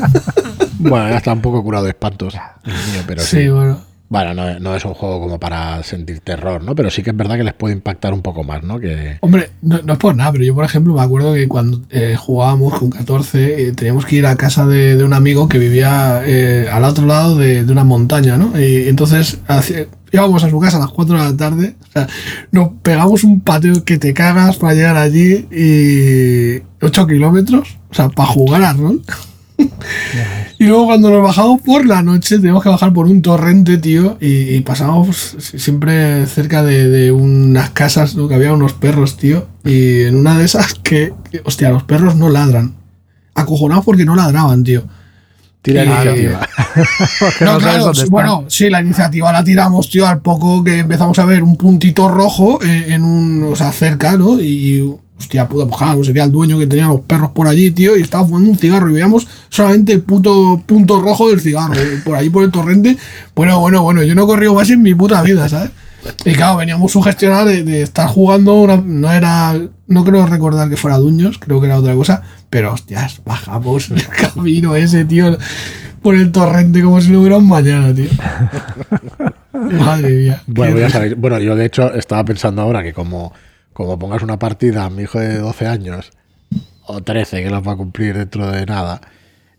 bueno, 0.78 1.10
ya 1.10 1.18
está 1.18 1.34
un 1.34 1.42
poco 1.42 1.62
curado 1.62 1.84
de 1.84 1.90
espantos. 1.90 2.34
pero 3.06 3.20
sí, 3.20 3.50
bueno. 3.50 3.91
Bueno, 4.12 4.34
no, 4.60 4.76
es 4.76 4.84
un 4.84 4.92
juego 4.92 5.20
como 5.20 5.40
para 5.40 5.82
sentir 5.84 6.20
terror, 6.20 6.62
¿no? 6.62 6.74
Pero 6.74 6.90
sí 6.90 7.02
que 7.02 7.08
es 7.08 7.16
verdad 7.16 7.38
que 7.38 7.44
les 7.44 7.54
puede 7.54 7.72
impactar 7.72 8.12
un 8.12 8.20
poco 8.20 8.44
más, 8.44 8.62
¿no? 8.62 8.78
Que... 8.78 9.16
Hombre, 9.22 9.48
no, 9.62 9.78
es 9.78 9.98
por 9.98 10.14
nada, 10.14 10.30
pero 10.32 10.44
yo, 10.44 10.54
por 10.54 10.66
ejemplo, 10.66 10.92
me 10.92 11.00
acuerdo 11.00 11.32
que 11.32 11.48
cuando 11.48 11.80
eh, 11.88 12.14
jugábamos 12.18 12.78
con 12.78 12.90
14, 12.90 13.68
eh, 13.68 13.72
teníamos 13.72 14.04
que 14.04 14.16
ir 14.16 14.26
a 14.26 14.36
casa 14.36 14.66
de, 14.66 15.02
un 15.02 15.14
amigo 15.14 15.48
que 15.48 15.58
vivía 15.58 16.20
eh, 16.26 16.68
al 16.70 16.84
otro 16.84 17.06
lado 17.06 17.36
de, 17.36 17.62
una 17.62 17.84
montaña, 17.84 18.36
¿no? 18.36 18.52
Y 18.60 18.86
entonces 18.86 19.38
íbamos 20.12 20.44
a 20.44 20.50
su 20.50 20.60
casa 20.60 20.76
a 20.76 20.80
las 20.80 20.90
4 20.90 21.16
de 21.16 21.24
la 21.30 21.34
tarde, 21.34 21.76
o 21.88 21.92
sea, 21.92 22.06
nos 22.50 22.68
pegamos 22.82 23.24
un 23.24 23.40
pateo 23.40 23.82
que 23.82 23.96
te 23.96 24.12
cagas 24.12 24.58
para 24.58 24.74
llegar 24.74 24.98
allí 24.98 25.48
y 25.50 26.62
8 26.84 27.06
kilómetros, 27.06 27.78
o 27.90 27.94
sea, 27.94 28.10
para 28.10 28.28
jugar 28.28 28.62
a 28.62 28.74
rol. 28.74 29.00
Y 30.58 30.64
luego 30.64 30.86
cuando 30.86 31.10
nos 31.10 31.22
bajamos 31.22 31.60
por 31.60 31.86
la 31.86 32.02
noche, 32.02 32.38
tenemos 32.38 32.62
que 32.62 32.68
bajar 32.68 32.92
por 32.92 33.06
un 33.06 33.22
torrente, 33.22 33.78
tío, 33.78 34.16
y, 34.20 34.60
pasamos 34.60 35.36
siempre 35.38 36.26
cerca 36.26 36.62
de, 36.62 37.10
unas 37.12 37.70
casas, 37.70 38.14
¿no? 38.14 38.28
que 38.28 38.34
había 38.34 38.52
unos 38.52 38.72
perros, 38.72 39.16
tío, 39.16 39.46
y 39.64 40.02
en 40.02 40.16
una 40.16 40.38
de 40.38 40.44
esas 40.44 40.74
que, 40.74 41.12
hostia, 41.44 41.70
los 41.70 41.84
perros 41.84 42.16
no 42.16 42.28
ladran. 42.28 42.74
Acojonados 43.34 43.84
porque 43.84 44.04
no 44.04 44.14
ladraban, 44.14 44.62
tío. 44.62 44.84
Tira 45.62 45.84
iniciativa. 45.84 46.48
bueno, 48.10 48.44
sí, 48.48 48.68
la 48.68 48.82
iniciativa 48.82 49.32
la 49.32 49.44
tiramos, 49.44 49.88
tío, 49.88 50.06
al 50.06 50.20
poco 50.20 50.62
que 50.62 50.80
empezamos 50.80 51.18
a 51.18 51.24
ver 51.24 51.42
un 51.42 51.56
puntito 51.56 52.08
rojo 52.08 52.62
en, 52.62 52.92
en 52.92 53.02
un, 53.04 53.44
o 53.44 53.56
sea, 53.56 53.72
cerca, 53.72 54.16
¿no? 54.16 54.40
Y 54.40 54.82
hostia 55.18 55.48
puta, 55.48 55.66
pues 55.94 56.06
sería 56.06 56.24
el 56.24 56.32
dueño 56.32 56.58
que 56.58 56.66
tenía 56.66 56.88
los 56.88 57.00
perros 57.00 57.30
por 57.30 57.46
allí, 57.46 57.70
tío, 57.70 57.96
y 57.96 58.02
estaba 58.02 58.24
fumando 58.24 58.50
un 58.50 58.58
cigarro 58.58 58.90
y 58.90 58.94
veíamos 58.94 59.26
solamente 59.48 59.92
el 59.92 60.02
puto 60.02 60.62
punto 60.66 61.00
rojo 61.00 61.28
del 61.30 61.40
cigarro, 61.40 61.74
eh, 61.74 62.00
por 62.04 62.16
ahí 62.16 62.28
por 62.28 62.44
el 62.44 62.50
torrente. 62.50 62.96
Bueno, 63.34 63.60
bueno, 63.60 63.82
bueno, 63.82 64.02
yo 64.02 64.14
no 64.14 64.24
he 64.24 64.26
corrido 64.26 64.54
más 64.54 64.70
en 64.70 64.82
mi 64.82 64.94
puta 64.94 65.22
vida, 65.22 65.48
¿sabes? 65.48 65.70
Y 66.24 66.32
claro, 66.32 66.56
veníamos 66.56 66.90
sugestionar 66.90 67.46
de, 67.46 67.62
de 67.62 67.82
estar 67.82 68.08
jugando, 68.08 68.82
no 68.84 69.12
era, 69.12 69.56
no 69.86 70.04
creo 70.04 70.26
recordar 70.26 70.68
que 70.68 70.76
fuera 70.76 70.96
Duños, 70.98 71.38
creo 71.38 71.60
que 71.60 71.66
era 71.66 71.78
otra 71.78 71.94
cosa, 71.94 72.22
pero 72.50 72.72
hostias, 72.72 73.20
bajamos 73.24 73.90
el 73.90 74.04
camino 74.34 74.74
ese, 74.74 75.04
tío, 75.04 75.38
por 76.02 76.16
el 76.16 76.32
torrente 76.32 76.82
como 76.82 77.00
si 77.00 77.10
no 77.10 77.20
hubiera 77.20 77.36
un 77.36 77.48
mañana, 77.48 77.94
tío. 77.94 78.10
Madre 79.52 80.10
mía. 80.10 80.42
Bueno, 80.46 80.78
ya 80.78 80.90
sabéis, 80.90 81.16
bueno, 81.16 81.38
yo 81.38 81.54
de 81.54 81.66
hecho 81.66 81.94
estaba 81.94 82.24
pensando 82.24 82.62
ahora 82.62 82.82
que 82.82 82.92
como 82.92 83.32
como 83.72 83.98
pongas 83.98 84.22
una 84.22 84.38
partida 84.38 84.84
a 84.84 84.90
mi 84.90 85.02
hijo 85.02 85.18
de 85.18 85.38
12 85.38 85.66
años 85.66 86.10
o 86.86 87.00
13 87.02 87.42
que 87.42 87.50
lo 87.50 87.62
va 87.62 87.72
a 87.72 87.76
cumplir 87.76 88.16
dentro 88.16 88.50
de 88.50 88.66
nada 88.66 89.00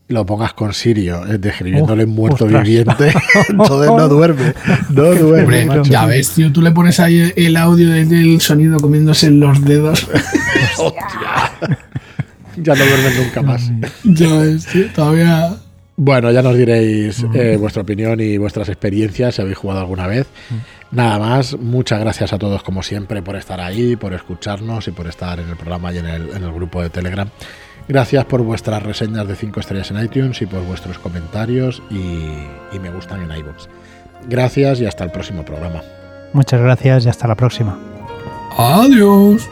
y 0.07 0.13
lo 0.13 0.25
pongas 0.25 0.53
con 0.53 0.73
Sirio 0.73 1.25
eh, 1.25 1.37
describiéndole 1.37 2.05
muerto 2.05 2.45
viviente 2.45 3.13
entonces 3.49 3.91
no 3.91 4.07
duerme 4.07 4.53
no 4.89 5.15
duerme 5.15 5.67
ya 5.89 6.05
ves 6.05 6.31
tío 6.31 6.51
tú 6.51 6.61
le 6.61 6.71
pones 6.71 6.99
ahí 6.99 7.31
el 7.35 7.55
audio 7.57 7.89
del 7.89 8.41
sonido 8.41 8.79
comiéndose 8.79 9.31
los 9.31 9.63
dedos. 9.63 10.07
Ya 12.57 12.75
no 12.75 12.85
duerme 12.85 13.15
nunca 13.15 13.41
más. 13.41 13.71
Ya 14.03 14.37
ves 14.37 14.65
tío 14.67 14.85
todavía 14.93 15.55
bueno, 16.03 16.31
ya 16.31 16.41
nos 16.41 16.57
diréis 16.57 17.25
eh, 17.33 17.55
vuestra 17.57 17.83
opinión 17.83 18.19
y 18.19 18.37
vuestras 18.37 18.67
experiencias 18.67 19.35
si 19.35 19.41
habéis 19.41 19.57
jugado 19.57 19.79
alguna 19.79 20.05
vez. 20.05 20.27
Nada 20.91 21.17
más, 21.17 21.57
muchas 21.57 22.01
gracias 22.01 22.33
a 22.33 22.37
todos 22.37 22.61
como 22.61 22.83
siempre 22.83 23.21
por 23.21 23.37
estar 23.37 23.61
ahí, 23.61 23.95
por 23.95 24.13
escucharnos 24.13 24.87
y 24.89 24.91
por 24.91 25.07
estar 25.07 25.39
en 25.39 25.49
el 25.49 25.55
programa 25.55 25.93
y 25.93 25.99
en 25.99 26.05
el, 26.05 26.51
grupo 26.51 26.81
de 26.81 26.89
Telegram. 26.89 27.29
Gracias 27.87 28.25
por 28.25 28.41
vuestras 28.41 28.83
reseñas 28.83 29.27
de 29.27 29.35
5 29.35 29.59
estrellas 29.61 29.91
en 29.91 30.03
iTunes 30.03 30.41
y 30.41 30.45
por 30.45 30.61
vuestros 30.65 30.99
comentarios 30.99 31.81
y, 31.89 32.79
me 32.79 32.89
gustan 32.89 33.21
en 33.21 33.37
iVoox. 33.37 33.67
Gracias 34.27 34.81
y 34.81 34.85
hasta 34.85 35.05
el 35.05 35.11
próximo 35.11 35.45
programa. 35.45 35.81
Muchas 36.33 36.59
gracias 36.59 37.05
y 37.05 37.09
hasta 37.09 37.27
la 37.27 37.35
próxima. 37.35 37.79
Adiós. 38.57 39.49